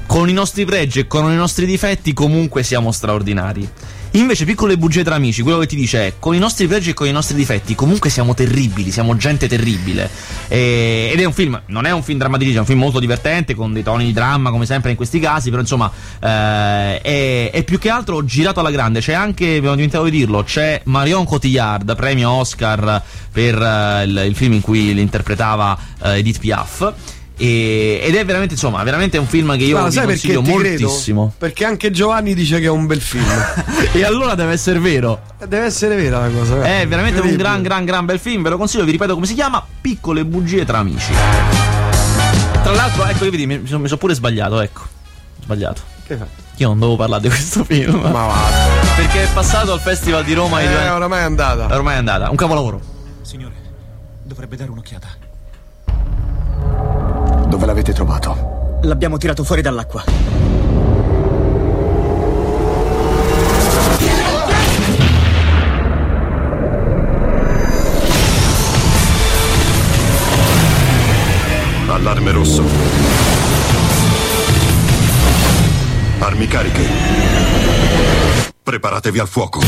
con 0.05 0.27
i 0.27 0.33
nostri 0.33 0.65
pregi 0.65 0.99
e 0.99 1.07
con 1.07 1.31
i 1.31 1.37
nostri 1.37 1.65
difetti 1.65 2.11
comunque 2.11 2.63
siamo 2.63 2.91
straordinari. 2.91 3.65
Invece, 4.11 4.45
piccole 4.45 4.75
bugie 4.77 5.03
tra 5.03 5.15
amici, 5.15 5.43
quello 5.43 5.59
che 5.59 5.67
ti 5.67 5.75
dice 5.75 6.07
è: 6.07 6.13
con 6.17 6.33
i 6.33 6.39
nostri 6.39 6.65
pregi 6.65 6.89
e 6.89 6.93
con 6.93 7.05
i 7.05 7.11
nostri 7.11 7.35
difetti, 7.35 7.75
comunque 7.75 8.09
siamo 8.09 8.33
terribili, 8.33 8.91
siamo 8.91 9.15
gente 9.15 9.47
terribile. 9.47 10.09
E- 10.47 11.11
ed 11.13 11.19
è 11.19 11.25
un 11.25 11.33
film, 11.33 11.61
non 11.67 11.85
è 11.85 11.91
un 11.91 12.01
film 12.01 12.17
drammatico, 12.17 12.51
è 12.51 12.59
un 12.59 12.65
film 12.65 12.79
molto 12.79 12.99
divertente, 12.99 13.53
con 13.53 13.71
dei 13.71 13.83
toni 13.83 14.05
di 14.05 14.13
dramma, 14.13 14.49
come 14.49 14.65
sempre 14.65 14.89
in 14.89 14.95
questi 14.95 15.19
casi. 15.19 15.49
Però, 15.49 15.61
insomma, 15.61 15.91
eh, 16.19 17.01
è, 17.01 17.51
è 17.51 17.63
più 17.63 17.77
che 17.77 17.89
altro 17.89 18.25
girato 18.25 18.59
alla 18.59 18.71
grande. 18.71 18.99
C'è 18.99 19.13
anche, 19.13 19.57
abbiamo 19.57 19.75
dimenticato 19.75 20.09
di 20.09 20.17
dirlo, 20.17 20.43
c'è 20.43 20.81
Marion 20.85 21.25
Cotillard, 21.25 21.95
premio 21.95 22.31
Oscar 22.31 23.03
per 23.31 23.61
eh, 23.61 24.03
il, 24.05 24.23
il 24.27 24.35
film 24.35 24.53
in 24.53 24.61
cui 24.61 24.93
l'interpretava 24.93 25.77
eh, 26.03 26.17
Edith 26.17 26.39
Piaf. 26.39 26.93
E- 27.41 28.01
ed 28.03 28.15
è 28.15 28.25
veramente, 28.25 28.55
insomma, 28.55 28.83
veramente 28.83 29.17
un 29.17 29.25
film 29.25 29.55
che 29.57 29.63
io 29.63 29.81
vi 29.85 29.91
sai 29.91 30.05
perché 30.05 30.33
moltissimo. 30.37 31.21
credo? 31.27 31.33
Perché 31.37 31.63
anche 31.65 31.89
Giovanni 31.89 32.33
dice 32.33 32.59
che 32.59 32.65
è 32.65 32.69
un 32.69 32.85
bel 32.85 32.99
film. 32.99 33.25
e 33.93 34.03
allora 34.03 34.35
deve 34.35 34.51
essere 34.51 34.79
vero. 34.79 35.21
Deve 35.39 35.65
essere 35.65 35.95
vera 35.95 36.19
la 36.19 36.27
cosa. 36.27 36.55
guarda. 36.55 36.79
È 36.79 36.87
veramente 36.87 37.21
un 37.21 37.35
gran, 37.37 37.61
gran, 37.61 37.85
gran 37.85 38.05
bel 38.05 38.19
film. 38.19 38.43
Ve 38.43 38.49
lo 38.49 38.57
consiglio, 38.57 38.83
vi 38.83 38.91
ripeto 38.91 39.13
come 39.13 39.25
si 39.25 39.35
chiama: 39.35 39.65
Piccole 39.79 40.25
bugie 40.25 40.65
tra 40.65 40.79
amici. 40.79 41.13
Tra 42.61 42.73
l'altro, 42.73 43.05
ecco, 43.05 43.29
vedi, 43.29 43.45
mi, 43.47 43.57
mi 43.59 43.67
sono 43.67 43.79
mi 43.79 43.87
sono 43.87 43.99
pure 43.99 44.13
sbagliato, 44.13 44.59
ecco. 44.59 44.81
Sbagliato. 45.41 45.81
Che 46.05 46.17
fa? 46.17 46.27
Io 46.57 46.67
non 46.67 46.77
dovevo 46.79 46.97
parlare 46.97 47.21
di 47.21 47.29
questo 47.29 47.63
film. 47.63 48.01
Ma 48.01 48.09
va. 48.11 48.35
Perché 48.97 49.23
è 49.23 49.27
passato 49.33 49.71
al 49.71 49.79
Festival 49.79 50.25
di 50.25 50.33
Roma. 50.33 50.59
due 50.59 50.69
Eh, 50.69 50.75
anni- 50.75 50.89
oramai 50.89 51.19
è 51.21 51.23
andata. 51.23 51.73
Ormai 51.73 51.95
è 51.95 51.97
andata. 51.97 52.29
Un 52.29 52.35
capolavoro. 52.35 52.81
Signore, 53.21 53.53
dovrebbe 54.23 54.57
dare 54.57 54.69
un'occhiata. 54.71 55.07
Dove 57.59 57.73
l'avete 57.73 57.91
trovato? 57.91 58.79
L'abbiamo 58.83 59.17
tirato 59.17 59.43
fuori 59.43 59.61
dall'acqua. 59.61 60.01
Allarme 71.87 72.31
rosso. 72.31 72.63
Armi 76.19 76.47
cariche. 76.47 76.87
Preparatevi 78.63 79.19
al 79.19 79.27
fuoco. 79.27 79.59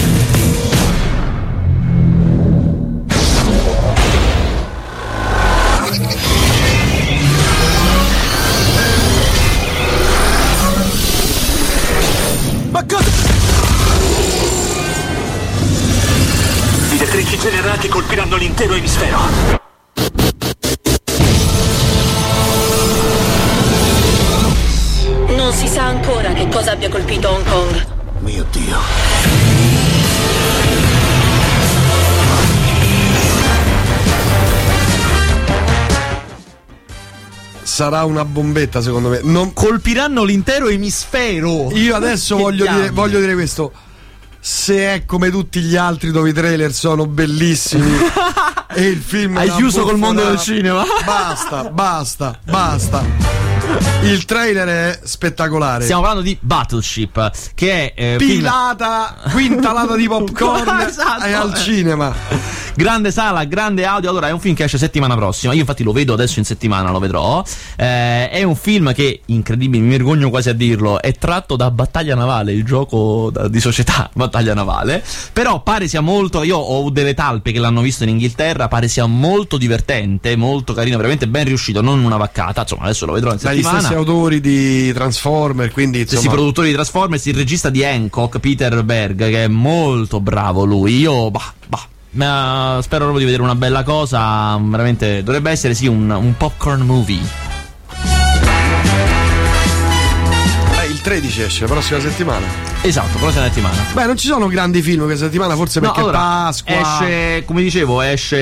Colpiranno 18.02 18.36
l'intero 18.36 18.74
emisfero. 18.74 19.20
Non 25.28 25.54
si 25.54 25.68
sa 25.68 25.84
ancora 25.86 26.34
che 26.34 26.48
cosa 26.50 26.72
abbia 26.72 26.90
colpito 26.90 27.30
Hong 27.30 27.46
Kong. 27.48 27.88
Mio 28.20 28.46
Dio. 28.52 28.78
Sarà 37.64 38.04
una 38.04 38.26
bombetta, 38.26 38.82
secondo 38.82 39.10
me. 39.10 39.20
Non- 39.24 39.54
Colpiranno 39.54 40.24
l'intero 40.24 40.68
emisfero. 40.68 41.70
Io 41.74 41.96
adesso 41.96 42.36
voglio 42.38 42.66
dire, 42.66 42.90
voglio 42.90 43.20
dire 43.20 43.34
questo. 43.34 43.72
Se 44.44 44.76
è 44.76 45.06
come 45.06 45.30
tutti 45.30 45.62
gli 45.62 45.76
altri 45.76 46.10
dove 46.10 46.30
i 46.30 46.34
trailer 46.34 46.74
sono 46.74 47.06
bellissimi 47.06 47.92
e 48.74 48.88
il 48.88 49.00
film 49.00 49.38
è 49.38 49.42
Hai 49.42 49.52
chiuso 49.52 49.84
col 49.84 50.00
mondo 50.00 50.26
del 50.26 50.40
cinema. 50.40 50.84
Basta, 51.06 51.70
basta, 51.70 52.40
basta. 52.44 53.51
Il 54.04 54.26
trailer 54.26 54.68
è 54.68 55.00
spettacolare. 55.04 55.84
Stiamo 55.84 56.02
parlando 56.02 56.26
di 56.28 56.38
Battleship, 56.40 57.32
che 57.54 57.94
è 57.94 58.14
eh, 58.14 58.16
film- 58.18 58.40
Pilata, 58.40 59.16
quintalata 59.32 59.96
di 59.96 60.08
popcorn 60.10 60.80
Esatto. 60.82 61.24
è 61.24 61.32
al 61.34 61.54
cinema. 61.56 62.14
Grande 62.74 63.12
sala, 63.12 63.44
grande 63.44 63.86
audio. 63.86 64.10
Allora, 64.10 64.28
è 64.30 64.32
un 64.32 64.40
film 64.40 64.56
che 64.56 64.64
esce 64.64 64.78
settimana 64.78 65.16
prossima. 65.16 65.54
Io, 65.54 65.60
infatti, 65.60 65.84
lo 65.84 65.92
vedo 65.92 66.14
adesso 66.14 66.40
in 66.40 66.46
settimana, 66.46 66.90
lo 66.90 67.00
vedrò. 67.00 67.44
Eh, 67.76 68.30
è 68.30 68.44
un 68.44 68.56
film 68.56 68.94
che, 68.94 69.22
incredibile, 69.26 69.84
mi 69.84 69.90
vergogno 69.90 70.30
quasi 70.30 70.50
a 70.50 70.54
dirlo. 70.54 71.00
È 71.02 71.14
tratto 71.14 71.56
da 71.56 71.70
Battaglia 71.70 72.16
Navale, 72.16 72.54
il 72.54 72.64
gioco 72.64 73.30
da- 73.32 73.48
di 73.48 73.60
società 73.60 74.10
Battaglia 74.16 74.54
Navale. 74.54 75.04
Però 75.34 75.62
pare 75.62 75.88
sia 75.88 76.02
molto. 76.02 76.44
Io 76.44 76.58
ho 76.58 76.90
delle 76.90 77.14
talpe 77.14 77.52
che 77.52 77.60
l'hanno 77.60 77.82
visto 77.82 78.04
in 78.04 78.10
Inghilterra. 78.10 78.68
Pare 78.68 78.88
sia 78.88 79.06
molto 79.06 79.58
divertente, 79.58 80.36
molto 80.36 80.74
carino, 80.74 80.96
veramente 80.98 81.28
ben 81.28 81.46
riuscito. 81.46 81.82
Non 81.82 82.04
una 82.04 82.18
vaccata. 82.18 82.62
Insomma, 82.62 82.84
adesso 82.84 83.06
lo 83.06 83.14
vedrò 83.14 83.32
in 83.32 83.38
Dagli 83.42 83.61
settimana. 83.62 83.80
stessi 83.80 83.94
autori 83.94 84.42
di 84.42 84.94
Transformer, 84.94 85.72
quindi 85.72 86.00
Stessi 86.02 86.16
insomma, 86.16 86.34
produttori 86.36 86.68
di 86.68 86.74
Transformers, 86.74 87.26
il 87.26 87.36
regista 87.36 87.70
di 87.70 87.84
Hancock, 87.84 88.40
Peter 88.40 88.84
Berg, 88.84 89.18
che 89.30 89.44
è 89.44 89.48
molto 89.48 90.20
bravo 90.20 90.64
lui. 90.64 90.98
Io, 91.00 91.32
bah, 91.32 91.54
bah. 91.68 91.88
ma 92.12 92.80
spero 92.82 93.04
proprio 93.04 93.20
di 93.20 93.26
vedere 93.26 93.44
una 93.44 93.56
bella 93.56 93.84
cosa. 93.84 94.60
Veramente 94.62 95.24
dovrebbe 95.24 95.52
essere 95.52 95.74
sì 95.74 95.88
un, 95.88 96.10
un 96.10 96.36
popcorn 96.38 96.82
movie. 96.82 97.51
Il 101.02 101.08
13 101.08 101.42
esce, 101.42 101.62
la 101.62 101.72
prossima 101.72 102.00
settimana. 102.00 102.46
Esatto, 102.84 103.18
prossima 103.18 103.46
settimana. 103.46 103.76
Beh, 103.94 104.06
non 104.06 104.18
ci 104.18 104.28
sono 104.28 104.46
grandi 104.48 104.84
film 104.84 105.04
questa 105.06 105.26
settimana, 105.26 105.56
forse 105.56 105.80
No, 105.80 105.88
perché 105.88 106.00
allora, 106.02 106.18
Pasqua. 106.20 106.80
Esce, 106.80 107.44
come 107.46 107.64
dicevo, 107.64 108.02
esce 108.02 108.38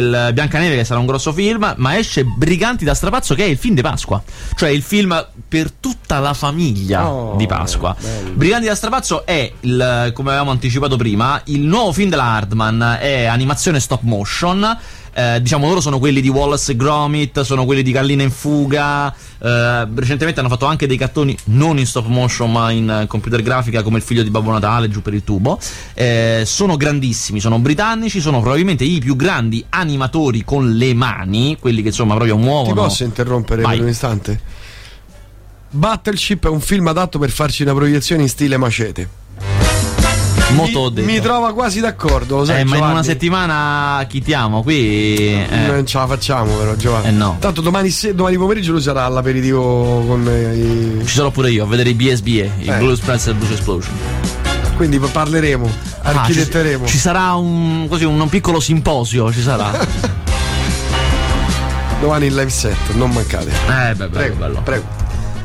il 0.00 0.30
Biancaneve 0.32 0.74
che 0.76 0.84
sarà 0.84 0.98
un 0.98 1.06
grosso 1.06 1.32
film, 1.32 1.72
ma 1.76 1.96
esce 1.98 2.24
Briganti 2.24 2.84
da 2.84 2.94
strapazzo 2.94 3.34
che 3.36 3.44
è 3.44 3.48
il 3.48 3.56
film 3.56 3.74
di 3.76 3.82
Pasqua. 3.82 4.20
Cioè 4.56 4.70
il 4.70 4.82
film 4.82 5.24
per 5.46 5.70
tutta 5.70 6.18
la 6.18 6.34
famiglia 6.34 7.08
Oh, 7.08 7.36
di 7.36 7.46
Pasqua. 7.46 7.94
bello. 7.98 8.30
Briganti 8.32 8.66
da 8.66 8.74
strapazzo 8.74 9.24
è, 9.24 9.52
il, 9.60 10.10
come 10.12 10.28
avevamo 10.30 10.50
anticipato 10.50 10.96
prima, 10.96 11.40
il 11.44 11.60
nuovo 11.60 11.92
film 11.92 12.10
della 12.10 12.24
Hardman, 12.24 12.98
è 13.00 13.24
animazione 13.26 13.78
stop 13.78 14.02
motion. 14.02 14.78
Eh, 15.12 15.42
diciamo 15.42 15.66
loro 15.66 15.80
sono 15.80 15.98
quelli 15.98 16.20
di 16.20 16.28
Wallace 16.28 16.72
e 16.72 16.76
Gromit, 16.76 17.40
sono 17.40 17.64
quelli 17.64 17.82
di 17.82 17.90
Gallina 17.92 18.22
in 18.22 18.30
fuga. 18.30 19.12
eh, 19.42 19.88
recentemente 19.94 20.40
hanno 20.40 20.48
fatto 20.48 20.66
anche 20.66 20.86
dei 20.86 20.96
cartoni 20.96 21.36
non 21.44 21.78
in 21.78 21.86
stop 21.86 22.06
motion 22.06 22.52
ma 22.52 22.70
in 22.70 23.04
computer 23.08 23.42
grafica 23.42 23.82
come 23.82 23.96
il 23.98 24.02
figlio 24.04 24.22
di 24.22 24.30
Babbo 24.30 24.50
Natale 24.52 24.88
giù 24.88 25.02
per 25.02 25.14
il 25.14 25.24
tubo. 25.24 25.58
Eh, 25.94 26.42
sono 26.46 26.76
grandissimi, 26.76 27.40
sono 27.40 27.58
britannici, 27.58 28.20
sono 28.20 28.40
probabilmente 28.40 28.84
i 28.84 28.98
più 29.00 29.16
grandi 29.16 29.64
animatori 29.70 30.44
con 30.44 30.72
le 30.74 30.94
mani, 30.94 31.56
quelli 31.58 31.82
che 31.82 31.88
insomma 31.88 32.14
proprio 32.14 32.36
Ti 32.36 32.42
muovono. 32.42 32.82
posso 32.82 33.04
interrompere 33.04 33.62
Vai. 33.62 33.76
per 33.76 33.84
un 33.84 33.90
istante? 33.90 34.40
Battleship 35.72 36.46
è 36.46 36.48
un 36.50 36.60
film 36.60 36.86
adatto 36.88 37.18
per 37.18 37.30
farci 37.30 37.62
una 37.62 37.74
proiezione 37.74 38.22
in 38.22 38.28
stile 38.28 38.56
macete. 38.56 39.59
Detto. 40.54 40.92
Mi 41.02 41.20
trova 41.20 41.52
quasi 41.54 41.80
d'accordo, 41.80 42.38
lo 42.38 42.44
sai. 42.44 42.60
Eh, 42.60 42.64
ma 42.64 42.76
in 42.76 42.82
una 42.84 43.02
settimana 43.02 44.04
chitiamo 44.08 44.62
qui. 44.62 45.16
eh, 45.28 45.46
Non 45.66 45.86
ce 45.86 45.98
la 45.98 46.06
facciamo, 46.06 46.54
però, 46.56 46.74
Giovanni. 46.74 47.06
Eh, 47.08 47.10
no. 47.12 47.36
Tanto 47.38 47.60
domani, 47.60 47.90
se- 47.90 48.14
domani 48.14 48.36
pomeriggio 48.36 48.72
lui 48.72 48.80
sarà 48.82 49.04
all'aperitivo 49.04 50.04
con 50.06 50.26
eh, 50.28 50.54
i. 51.00 51.06
Ci 51.06 51.14
sarò 51.14 51.30
pure 51.30 51.50
io 51.50 51.64
a 51.64 51.66
vedere 51.66 51.90
i 51.90 51.94
BSBA, 51.94 52.30
i 52.30 52.50
Eh. 52.66 52.76
Blues 52.78 52.98
Press 53.00 53.28
e 53.28 53.34
Blues 53.34 53.50
Explosion. 53.52 53.94
Quindi 54.76 54.98
parleremo, 54.98 55.68
Ah, 56.02 56.10
architetteremo. 56.10 56.86
ci, 56.86 56.92
ci 56.92 56.98
sarà 56.98 57.34
un, 57.34 57.86
così, 57.88 58.04
un 58.04 58.28
piccolo 58.28 58.60
simposio, 58.60 59.30
ci 59.32 59.42
sarà. 59.42 59.70
Domani 62.00 62.26
in 62.26 62.34
live 62.34 62.48
set, 62.50 62.76
non 62.94 63.10
mancate. 63.10 63.50
eh, 63.50 63.94
beh, 63.94 63.94
bello, 63.94 64.10
Prego, 64.10 64.34
bello. 64.36 64.60
prego. 64.64 64.84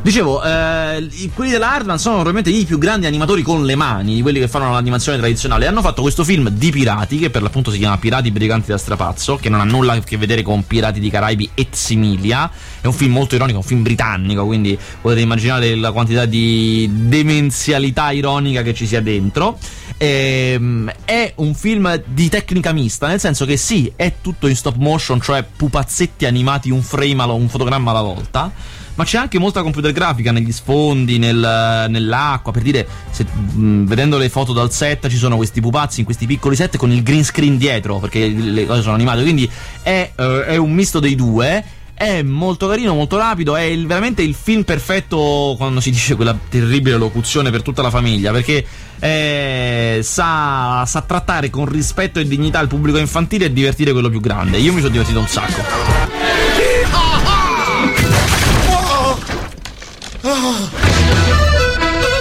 Dicevo, 0.05 0.43
eh, 0.43 1.09
quelli 1.33 1.49
della 1.49 1.73
Hardman 1.73 1.97
sono 1.97 2.21
probabilmente 2.21 2.51
i 2.51 2.63
più 2.65 2.77
grandi 2.77 3.07
animatori 3.07 3.41
con 3.41 3.65
le 3.65 3.73
mani, 3.73 4.21
quelli 4.21 4.39
che 4.39 4.47
fanno 4.47 4.71
l'animazione 4.71 5.17
tradizionale. 5.17 5.65
Hanno 5.65 5.81
fatto 5.81 6.03
questo 6.03 6.23
film 6.23 6.47
di 6.49 6.69
pirati, 6.69 7.17
che 7.17 7.31
per 7.31 7.41
l'appunto 7.41 7.71
si 7.71 7.79
chiama 7.79 7.97
Pirati 7.97 8.29
Briganti 8.29 8.69
da 8.69 8.77
Strapazzo, 8.77 9.37
che 9.37 9.49
non 9.49 9.61
ha 9.61 9.63
nulla 9.63 9.93
a 9.93 9.99
che 10.01 10.15
vedere 10.17 10.43
con 10.43 10.63
Pirati 10.67 10.99
di 10.99 11.09
Caraibi 11.09 11.49
et 11.55 11.73
similia. 11.73 12.51
È 12.81 12.85
un 12.85 12.93
film 12.93 13.13
molto 13.13 13.33
ironico, 13.33 13.57
un 13.57 13.63
film 13.63 13.81
britannico, 13.81 14.45
quindi 14.45 14.77
potete 15.01 15.21
immaginare 15.21 15.73
la 15.73 15.91
quantità 15.91 16.25
di 16.25 16.87
demenzialità 16.91 18.11
ironica 18.11 18.61
che 18.61 18.75
ci 18.75 18.85
sia 18.85 19.01
dentro. 19.01 19.57
Ehm, 19.97 20.93
è 21.03 21.33
un 21.37 21.55
film 21.55 21.99
di 22.05 22.29
tecnica 22.29 22.73
mista, 22.73 23.07
nel 23.07 23.19
senso 23.19 23.45
che 23.45 23.57
sì, 23.57 23.91
è 23.95 24.17
tutto 24.21 24.45
in 24.45 24.55
stop 24.55 24.75
motion, 24.75 25.19
cioè 25.19 25.43
pupazzetti 25.43 26.27
animati 26.27 26.69
un 26.69 26.83
frame, 26.83 27.23
un 27.23 27.49
fotogramma 27.49 27.89
alla 27.89 28.03
volta. 28.03 28.51
Ma 28.95 29.03
c'è 29.03 29.17
anche 29.17 29.39
molta 29.39 29.61
computer 29.61 29.91
grafica 29.91 30.31
negli 30.31 30.53
sfondi, 30.53 31.17
nel- 31.17 31.85
nell'acqua. 31.89 32.51
Per 32.53 32.61
dire, 32.61 32.87
se, 33.11 33.25
mh, 33.25 33.85
vedendo 33.85 34.17
le 34.17 34.29
foto 34.29 34.53
dal 34.53 34.71
set, 34.71 35.09
ci 35.09 35.17
sono 35.17 35.35
questi 35.35 35.59
pupazzi 35.59 35.99
in 35.99 36.05
questi 36.05 36.25
piccoli 36.25 36.55
set 36.55 36.77
con 36.77 36.91
il 36.91 37.03
green 37.03 37.23
screen 37.25 37.57
dietro, 37.57 37.99
perché 37.99 38.27
le 38.27 38.65
cose 38.65 38.81
sono 38.81 38.95
animate. 38.95 39.21
Quindi 39.21 39.49
è, 39.81 40.11
eh, 40.15 40.45
è 40.45 40.55
un 40.55 40.71
misto 40.71 40.99
dei 40.99 41.15
due. 41.15 41.63
È 41.93 42.21
molto 42.21 42.67
carino, 42.67 42.93
molto 42.93 43.17
rapido. 43.17 43.55
È 43.55 43.61
il- 43.61 43.85
veramente 43.85 44.21
il 44.21 44.33
film 44.33 44.63
perfetto 44.63 45.55
quando 45.57 45.79
si 45.81 45.91
dice 45.91 46.15
quella 46.15 46.37
terribile 46.49 46.97
locuzione 46.97 47.51
per 47.51 47.61
tutta 47.61 47.81
la 47.81 47.89
famiglia. 47.89 48.31
Perché 48.31 48.65
eh, 48.99 49.99
sa, 50.03 50.85
sa 50.85 51.01
trattare 51.01 51.49
con 51.49 51.65
rispetto 51.65 52.19
e 52.19 52.25
dignità 52.27 52.59
il 52.61 52.67
pubblico 52.69 52.97
infantile 52.97 53.45
e 53.45 53.53
divertire 53.53 53.91
quello 53.91 54.09
più 54.09 54.21
grande. 54.21 54.57
Io 54.57 54.71
mi 54.71 54.79
sono 54.79 54.91
divertito 54.91 55.19
un 55.19 55.27
sacco. 55.27 56.14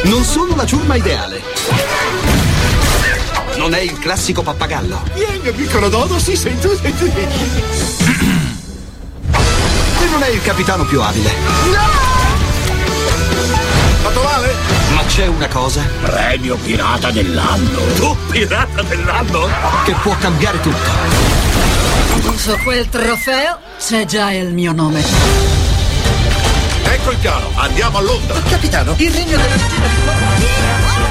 Non 0.04 0.24
sono 0.24 0.54
la 0.56 0.66
ciurma 0.66 0.96
ideale. 0.96 1.40
Non 3.56 3.72
è 3.72 3.80
il 3.80 3.98
classico 3.98 4.42
pappagallo. 4.42 5.00
Vieni, 5.14 5.38
mio 5.38 5.54
piccolo 5.54 5.88
dodo, 5.88 6.18
si 6.18 6.36
sente. 6.36 6.76
sente. 6.76 7.28
E 10.02 10.06
non 10.10 10.22
è 10.22 10.28
il 10.28 10.42
capitano 10.42 10.84
più 10.84 11.00
abile. 11.00 11.30
Fatto 14.02 14.22
male? 14.22 14.52
Ma 14.94 15.02
c'è 15.06 15.26
una 15.26 15.48
cosa 15.48 15.82
Premio 16.02 16.56
pirata 16.56 17.10
dell'anno. 17.10 17.80
Tu 17.96 18.14
pirata 18.28 18.82
dell'anno? 18.82 19.48
che 19.86 19.92
può 20.02 20.14
cambiare 20.18 20.60
tutto. 20.60 20.90
Su 22.36 22.58
quel 22.64 22.86
trofeo 22.90 23.60
c'è 23.78 24.04
già 24.04 24.30
il 24.32 24.52
mio 24.52 24.72
nome. 24.72 25.53
Ecco 27.04 27.12
il 27.12 27.18
piano, 27.18 27.50
andiamo 27.56 27.98
a 27.98 28.00
Londra. 28.00 28.40
Capitano, 28.40 28.94
il 28.96 29.10
regno 29.10 29.36
della 29.36 29.56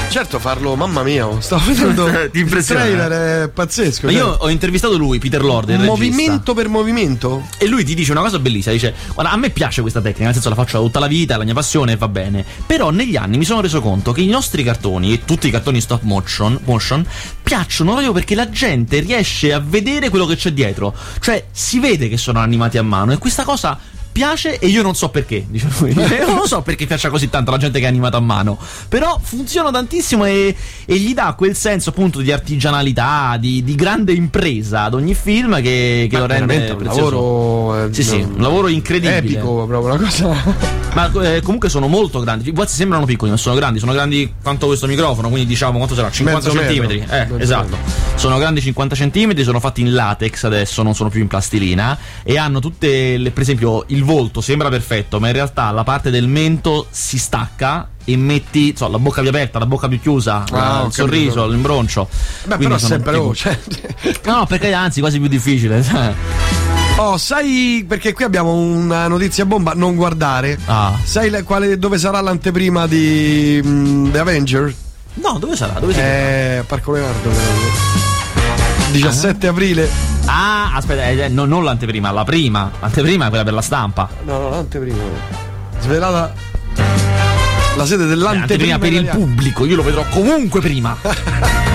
Certo, 0.08 0.40
farlo, 0.40 0.74
mamma 0.74 1.04
mia, 1.04 1.40
stavo 1.40 1.62
vedendo. 1.70 2.08
Il 2.32 2.64
trailer 2.64 3.44
è 3.44 3.48
pazzesco. 3.48 4.06
Ma 4.06 4.12
cioè, 4.12 4.20
io 4.20 4.36
ho 4.40 4.50
intervistato 4.50 4.96
lui, 4.96 5.20
Peter 5.20 5.40
Lord, 5.40 5.68
il 5.68 5.76
regista. 5.76 5.92
movimento 5.94 6.52
per 6.52 6.68
movimento? 6.68 7.46
E 7.58 7.68
lui 7.68 7.84
ti 7.84 7.94
dice 7.94 8.10
una 8.10 8.22
cosa 8.22 8.40
bellissima, 8.40 8.74
dice 8.74 8.92
Guarda 9.14 9.30
a 9.30 9.36
me 9.36 9.50
piace 9.50 9.82
questa 9.82 10.00
tecnica, 10.00 10.24
nel 10.24 10.32
senso 10.32 10.48
la 10.48 10.56
faccio 10.56 10.80
tutta 10.80 10.98
la 10.98 11.06
vita, 11.06 11.34
è 11.34 11.38
la 11.38 11.44
mia 11.44 11.54
passione 11.54 11.92
e 11.92 11.96
va 11.96 12.08
bene 12.08 12.44
Però 12.66 12.90
negli 12.90 13.14
anni 13.14 13.38
mi 13.38 13.44
sono 13.44 13.60
reso 13.60 13.80
conto 13.80 14.10
che 14.10 14.20
i 14.20 14.26
nostri 14.26 14.64
cartoni, 14.64 15.12
e 15.12 15.24
tutti 15.24 15.46
i 15.46 15.50
cartoni 15.52 15.80
stop 15.80 16.02
motion, 16.02 16.58
motion 16.64 17.06
Piacciono 17.40 17.92
proprio 17.92 18.10
perché 18.10 18.34
la 18.34 18.50
gente 18.50 18.98
riesce 18.98 19.52
a 19.52 19.62
vedere 19.64 20.08
quello 20.08 20.26
che 20.26 20.34
c'è 20.34 20.50
dietro 20.50 20.92
Cioè 21.20 21.46
si 21.52 21.78
vede 21.78 22.08
che 22.08 22.16
sono 22.16 22.40
animati 22.40 22.78
a 22.78 22.82
mano 22.82 23.12
e 23.12 23.18
questa 23.18 23.44
cosa 23.44 23.78
piace 24.14 24.60
e 24.60 24.68
io 24.68 24.82
non 24.82 24.94
so 24.94 25.08
perché, 25.08 25.44
dice 25.48 25.66
lui. 25.78 25.92
Non 26.24 26.46
so 26.46 26.62
perché 26.62 26.86
piaccia 26.86 27.10
così 27.10 27.28
tanto 27.28 27.50
la 27.50 27.56
gente 27.56 27.80
che 27.80 27.84
è 27.84 27.88
animata 27.88 28.16
a 28.16 28.20
mano. 28.20 28.56
Però 28.88 29.18
funziona 29.20 29.72
tantissimo 29.72 30.24
e, 30.24 30.54
e 30.84 30.96
gli 30.96 31.12
dà 31.14 31.34
quel 31.36 31.56
senso 31.56 31.90
appunto 31.90 32.20
di 32.20 32.30
artigianalità, 32.30 33.36
di, 33.40 33.64
di 33.64 33.74
grande 33.74 34.12
impresa 34.12 34.82
ad 34.84 34.94
ogni 34.94 35.14
film 35.14 35.60
che, 35.60 36.06
che 36.08 36.16
lo 36.18 36.26
rende 36.26 36.70
un 36.70 36.76
prezioso. 36.76 37.10
lavoro. 37.10 37.84
eh, 37.86 37.92
Sì, 37.94 38.02
sì, 38.04 38.16
un 38.20 38.40
lavoro 38.40 38.68
incredibile. 38.68 39.16
Epico, 39.16 39.66
proprio 39.66 39.94
una 39.94 40.04
cosa. 40.04 40.82
Ma 40.94 41.10
eh, 41.22 41.40
comunque 41.42 41.68
sono 41.68 41.88
molto 41.88 42.20
grandi. 42.20 42.48
I 42.48 42.54
sembrano 42.66 43.04
piccoli, 43.04 43.32
ma 43.32 43.36
sono 43.36 43.56
grandi. 43.56 43.80
Sono 43.80 43.92
grandi 43.92 44.32
quanto 44.40 44.66
questo 44.66 44.86
microfono. 44.86 45.28
Quindi 45.28 45.46
diciamo 45.48 45.76
quanto 45.76 45.96
sarà? 45.96 46.08
50 46.10 46.40
Mezzo 46.40 46.56
centimetri. 46.56 47.04
Eh, 47.08 47.26
esatto. 47.38 47.76
Sono 48.14 48.38
grandi 48.38 48.60
50 48.60 48.94
centimetri. 48.94 49.42
Sono 49.42 49.58
fatti 49.58 49.80
in 49.80 49.92
latex 49.92 50.44
adesso, 50.44 50.84
non 50.84 50.94
sono 50.94 51.08
più 51.08 51.20
in 51.20 51.26
plastilina. 51.26 51.98
E 52.22 52.38
hanno 52.38 52.60
tutte 52.60 53.16
le. 53.16 53.30
Per 53.32 53.42
esempio, 53.42 53.82
il 53.88 54.03
volto 54.04 54.40
sembra 54.40 54.68
perfetto, 54.68 55.18
ma 55.18 55.26
in 55.28 55.32
realtà 55.32 55.70
la 55.72 55.82
parte 55.84 56.10
del 56.10 56.28
mento 56.28 56.86
si 56.90 57.18
stacca. 57.18 57.88
E 58.06 58.18
metti 58.18 58.68
insomma, 58.68 58.90
la 58.92 58.98
bocca 58.98 59.20
più 59.22 59.30
aperta, 59.30 59.58
la 59.58 59.64
bocca 59.64 59.88
più 59.88 59.98
chiusa, 59.98 60.44
Ah, 60.52 60.84
il 60.86 60.92
sorriso, 60.92 61.26
capito. 61.36 61.46
l'imbroncio. 61.48 62.06
Beh, 62.44 62.56
Quindi 62.56 62.64
però 62.74 62.78
sempre. 62.78 63.12
tipo- 63.14 63.34
cioè, 63.34 63.58
No, 64.26 64.44
perché 64.46 64.74
anzi, 64.74 65.00
quasi 65.00 65.18
più 65.18 65.26
difficile. 65.28 65.82
oh, 66.98 67.16
sai 67.16 67.82
perché 67.88 68.12
qui 68.12 68.24
abbiamo 68.24 68.52
una 68.52 69.08
notizia 69.08 69.46
bomba? 69.46 69.72
Non 69.74 69.94
guardare. 69.94 70.58
ah. 70.66 70.92
Sai 71.02 71.30
le- 71.30 71.44
quale- 71.44 71.78
dove 71.78 71.96
sarà 71.96 72.20
l'anteprima 72.20 72.86
di 72.86 73.58
mm, 73.64 74.10
The 74.10 74.18
Avenger? 74.18 74.74
No, 75.14 75.38
dove 75.38 75.56
sarà? 75.56 75.80
Dove 75.80 75.94
Eh, 76.58 76.62
Parco 76.64 76.92
Leonardo. 76.92 77.30
credo. 77.30 78.92
17 78.92 79.46
aprile. 79.46 79.88
Ah, 80.26 80.74
aspetta, 80.74 81.06
eh, 81.06 81.28
no, 81.28 81.44
non 81.44 81.64
l'anteprima, 81.64 82.10
la 82.10 82.24
prima. 82.24 82.70
L'anteprima 82.80 83.26
è 83.26 83.28
quella 83.28 83.44
per 83.44 83.52
la 83.52 83.62
stampa. 83.62 84.08
No, 84.24 84.38
no, 84.38 84.48
l'anteprima. 84.50 85.02
Svelata 85.80 86.52
la 87.76 87.86
sede 87.86 88.04
L'anteprima 88.04 88.76
dell'anteprima 88.76 88.78
per 88.78 88.92
il 88.92 89.04
pubblico, 89.06 89.64
io 89.64 89.74
lo 89.76 89.82
vedrò 89.82 90.04
comunque 90.08 90.60
prima. 90.60 90.96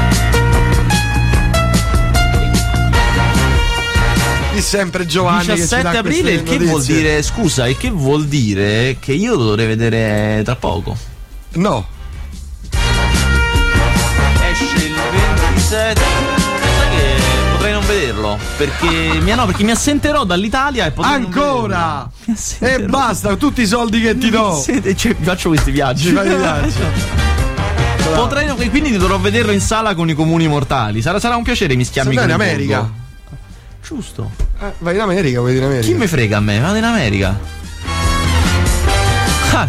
Di 4.54 4.62
sempre 4.62 5.06
Giovanni 5.06 5.46
che 5.46 5.56
ci 5.56 5.62
17 5.62 5.84
dà 5.84 6.00
aprile, 6.00 6.32
il 6.32 6.44
che 6.44 6.58
vuol 6.58 6.70
notizie. 6.72 6.96
dire, 6.96 7.22
scusa, 7.22 7.68
il 7.68 7.78
che 7.78 7.90
vuol 7.90 8.26
dire 8.28 8.98
che 9.00 9.12
io 9.14 9.36
lo 9.36 9.44
dovrei 9.46 9.68
vedere 9.68 10.42
tra 10.44 10.56
poco. 10.56 10.98
No. 11.54 11.86
Esce 14.52 14.86
il 14.86 14.94
27 15.54 16.39
potrei 17.60 17.74
non 17.74 17.86
vederlo. 17.86 18.40
Perché, 18.58 19.20
mia, 19.22 19.36
no, 19.36 19.46
perché 19.46 19.64
mi 19.64 19.72
assenterò 19.72 20.24
dall'Italia 20.24 20.86
e 20.86 20.92
potrei. 20.92 21.14
Ancora! 21.16 22.10
E 22.60 22.86
basta, 22.86 23.36
tutti 23.36 23.62
i 23.62 23.68
soldi 23.68 24.00
che 24.00 24.18
ti 24.18 24.30
do. 24.30 24.56
Siete, 24.56 24.96
cioè, 24.96 25.14
faccio 25.20 25.50
questi 25.50 25.72
viaggi. 25.72 26.14
Potrei, 28.16 28.48
quindi 28.70 28.98
dovrò 28.98 29.20
vederlo 29.20 29.52
in 29.52 29.62
sala 29.62 29.94
con 29.94 30.10
i 30.10 30.14
comuni 30.16 30.48
mortali. 30.48 31.02
Sarà, 31.02 31.20
sarà 31.20 31.36
un 31.36 31.44
piacere 31.44 31.76
mischiarmi 31.76 32.14
Stai 32.14 32.26
con 32.26 32.34
in 32.34 32.42
America. 32.42 32.78
Mondo. 32.78 32.98
Giusto. 33.86 34.32
Eh, 34.60 34.74
vai 34.80 34.96
in 34.96 35.02
America, 35.02 35.42
vai 35.42 35.58
in 35.58 35.64
America. 35.64 35.86
Chi 35.86 35.94
mi 35.94 36.08
frega 36.08 36.38
a 36.38 36.40
me? 36.40 36.60
Vado 36.60 36.78
in 36.78 36.84
America. 36.86 37.40
Ah. 39.54 39.68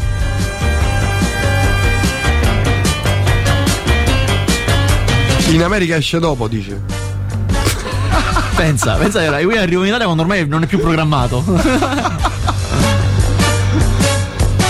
In 5.50 5.62
America 5.62 5.96
esce 5.96 6.18
dopo, 6.18 6.48
dice. 6.48 6.99
Pensa, 8.60 8.96
pensa 8.96 9.20
che 9.20 9.30
Rai 9.30 9.44
arriva 9.56 9.80
in 9.80 9.86
Italia 9.86 10.04
quando 10.04 10.20
ormai 10.20 10.46
non 10.46 10.62
è 10.62 10.66
più 10.66 10.78
programmato. 10.80 11.42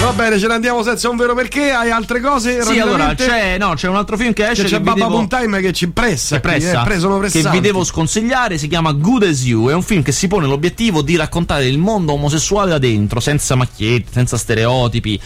Va 0.01 0.13
bene, 0.15 0.39
ce 0.39 0.47
ne 0.47 0.55
andiamo 0.55 0.85
senza 0.85 1.09
un 1.09 1.17
vero 1.17 1.35
perché. 1.35 1.73
Hai 1.73 1.91
altre 1.91 2.21
cose? 2.21 2.63
Sì, 2.63 2.79
allora 2.79 3.17
c'è, 3.17 3.59
no, 3.59 3.75
c'è 3.75 3.89
un 3.89 3.97
altro 3.97 4.17
film 4.17 4.33
che 4.33 4.49
esce 4.49 4.63
Che 4.63 4.69
c'è 4.69 4.75
che 4.77 4.79
vi 4.79 4.85
Babba 4.85 4.99
devo- 5.01 5.11
Boom 5.11 5.27
Time 5.27 5.61
che 5.61 5.73
ci 5.73 5.89
pressa. 5.89 6.37
che 6.37 6.41
qui, 6.41 6.51
pressa, 6.61 6.83
eh, 6.83 6.85
pre- 6.85 6.99
sono 7.01 7.19
che 7.19 7.43
vi 7.51 7.59
devo 7.59 7.83
sconsigliare, 7.83 8.59
si 8.59 8.69
chiama 8.69 8.93
Good 8.93 9.25
as 9.25 9.45
You, 9.45 9.69
è 9.71 9.75
un 9.75 9.83
film 9.83 10.03
che 10.03 10.13
si 10.13 10.29
pone 10.29 10.47
l'obiettivo 10.47 11.03
di 11.03 11.17
raccontare 11.17 11.67
il 11.67 11.79
mondo 11.79 12.13
omosessuale 12.13 12.71
da 12.71 12.79
dentro, 12.79 13.19
senza 13.19 13.57
macchiette, 13.57 14.11
senza 14.13 14.37
stereotipi. 14.37 15.21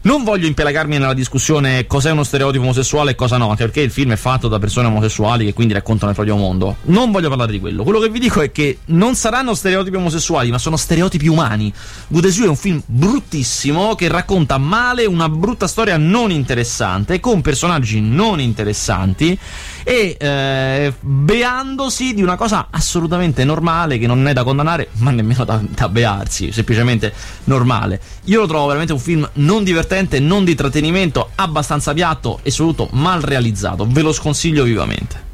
Non 0.00 0.22
voglio 0.22 0.46
impelagarmi 0.46 0.96
nella 0.96 1.12
discussione 1.12 1.86
cos'è 1.88 2.12
uno 2.12 2.22
stereotipo 2.22 2.62
omosessuale 2.62 3.10
e 3.10 3.14
cosa 3.16 3.36
no, 3.36 3.52
perché 3.56 3.80
il 3.80 3.90
film 3.90 4.12
è 4.12 4.16
fatto 4.16 4.46
da 4.46 4.60
persone 4.60 4.86
omosessuali 4.86 5.44
che 5.44 5.52
quindi 5.52 5.74
raccontano 5.74 6.10
il 6.10 6.16
proprio 6.16 6.36
mondo. 6.36 6.76
Non 6.82 7.10
voglio 7.10 7.28
parlare 7.28 7.50
di 7.50 7.58
quello. 7.58 7.82
Quello 7.82 7.98
che 7.98 8.08
vi 8.08 8.20
dico 8.20 8.40
è 8.40 8.52
che 8.52 8.78
non 8.86 9.16
saranno 9.16 9.54
stereotipi 9.54 9.96
omosessuali, 9.96 10.50
ma 10.50 10.58
sono 10.58 10.76
stereotipi 10.76 11.26
umani. 11.26 11.72
You 12.08 12.22
è 12.22 12.48
un 12.48 12.56
film 12.56 12.80
bruttissimo 12.86 13.96
che 13.96 14.06
racconta 14.06 14.56
male 14.56 15.04
una 15.04 15.28
brutta 15.28 15.66
storia 15.66 15.96
non 15.96 16.30
interessante, 16.30 17.18
con 17.18 17.42
personaggi 17.42 18.00
non 18.00 18.38
interessanti 18.38 19.36
e 19.82 20.16
eh, 20.18 20.92
beandosi 21.00 22.14
di 22.14 22.22
una 22.22 22.36
cosa 22.36 22.68
assolutamente 22.70 23.42
normale 23.44 23.98
che 23.98 24.06
non 24.06 24.28
è 24.28 24.32
da 24.32 24.44
condannare, 24.44 24.90
ma 24.98 25.10
nemmeno 25.10 25.44
da, 25.44 25.60
da 25.66 25.88
bearsi, 25.88 26.52
semplicemente 26.52 27.12
normale. 27.44 28.00
Io 28.24 28.40
lo 28.40 28.46
trovo 28.46 28.66
veramente 28.66 28.92
un 28.92 28.98
film 28.98 29.28
non 29.34 29.64
divertente, 29.64 29.86
non 30.18 30.44
di 30.44 30.52
intrattenimento, 30.52 31.30
abbastanza 31.34 31.92
piatto 31.92 32.40
e 32.42 32.50
soprattutto 32.50 32.88
mal 32.96 33.20
realizzato. 33.20 33.86
Ve 33.88 34.02
lo 34.02 34.12
sconsiglio 34.12 34.64
vivamente. 34.64 35.26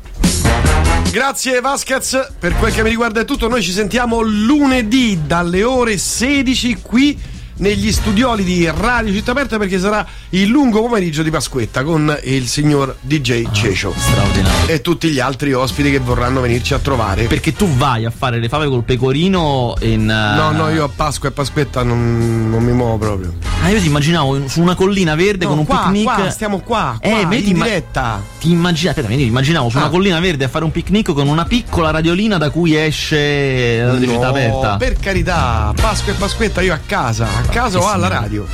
Grazie 1.10 1.60
Vasquez, 1.60 2.32
per 2.38 2.56
quel 2.56 2.72
che 2.72 2.82
mi 2.82 2.88
riguarda 2.88 3.20
è 3.20 3.24
tutto, 3.24 3.48
noi 3.48 3.62
ci 3.62 3.70
sentiamo 3.70 4.20
lunedì 4.20 5.20
dalle 5.26 5.62
ore 5.62 5.96
16 5.96 6.78
qui 6.82 7.16
negli 7.56 7.92
studioli 7.92 8.42
di 8.44 8.68
Radio 8.74 9.12
Città 9.12 9.30
Aperta 9.32 9.58
perché 9.58 9.78
sarà 9.78 10.04
il 10.30 10.46
lungo 10.48 10.80
pomeriggio 10.82 11.22
di 11.22 11.30
Pasquetta 11.30 11.84
con 11.84 12.16
il 12.24 12.46
signor 12.48 12.96
DJ 13.00 13.46
Cecio 13.52 13.92
Ah, 13.96 13.98
straordinario. 14.00 14.66
e 14.74 14.80
tutti 14.80 15.08
gli 15.10 15.20
altri 15.20 15.52
ospiti 15.52 15.90
che 15.90 15.98
vorranno 16.00 16.40
venirci 16.40 16.74
a 16.74 16.78
trovare. 16.78 17.24
Perché 17.24 17.52
tu 17.52 17.68
vai 17.68 18.04
a 18.04 18.10
fare 18.10 18.38
le 18.40 18.48
fave 18.48 18.66
col 18.68 18.82
pecorino 18.82 19.74
in... 19.80 20.08
eh, 20.10 20.36
No, 20.36 20.50
no, 20.50 20.68
io 20.70 20.84
a 20.84 20.88
Pasqua 20.94 21.28
e 21.28 21.32
Pasquetta 21.32 21.82
non, 21.82 22.48
non 22.50 22.62
mi 22.62 22.72
muovo 22.72 22.98
proprio. 22.98 23.34
Ah, 23.62 23.70
io 23.70 23.80
ti 23.80 23.86
immaginavo 23.86 24.36
in- 24.36 24.48
su 24.48 24.60
una 24.60 24.74
collina 24.74 25.14
verde 25.14 25.44
No, 25.44 25.50
con 25.50 25.58
un 25.60 25.64
qua, 25.66 25.82
picnic. 25.84 26.04
qua, 26.12 26.30
stiamo 26.30 26.58
qua, 26.58 26.96
Eh, 27.00 27.10
qua, 27.10 27.26
vedi, 27.28 27.50
in 27.50 27.54
diretta. 27.62 28.20
Ti 28.40 28.50
immagina, 28.50 28.90
aspetta, 28.90 29.08
vedi, 29.08 29.26
immaginavo 29.26 29.68
su 29.70 29.76
Ah. 29.76 29.80
una 29.82 29.88
collina 29.90 30.18
verde 30.20 30.44
a 30.44 30.48
fare 30.48 30.64
un 30.64 30.70
picnic 30.72 31.12
con 31.12 31.28
una 31.28 31.44
piccola 31.44 31.90
radiolina 31.90 32.36
da 32.36 32.50
cui 32.50 32.74
esce 32.76 33.78
la 33.82 33.92
No, 33.92 34.00
città 34.00 34.28
aperta. 34.28 34.76
per 34.76 34.96
carità, 34.98 35.72
Pasqua 35.80 36.12
e 36.12 36.16
Pasquetta 36.16 36.60
io 36.60 36.74
a 36.74 36.80
casa, 36.84 37.26
a 37.44 37.52
casa 37.52 37.78
o 37.78 37.88
alla 37.88 38.08
radio. 38.08 38.46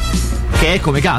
Che 0.59 0.75
è 0.75 0.81
come 0.81 1.01
casa. 1.01 1.19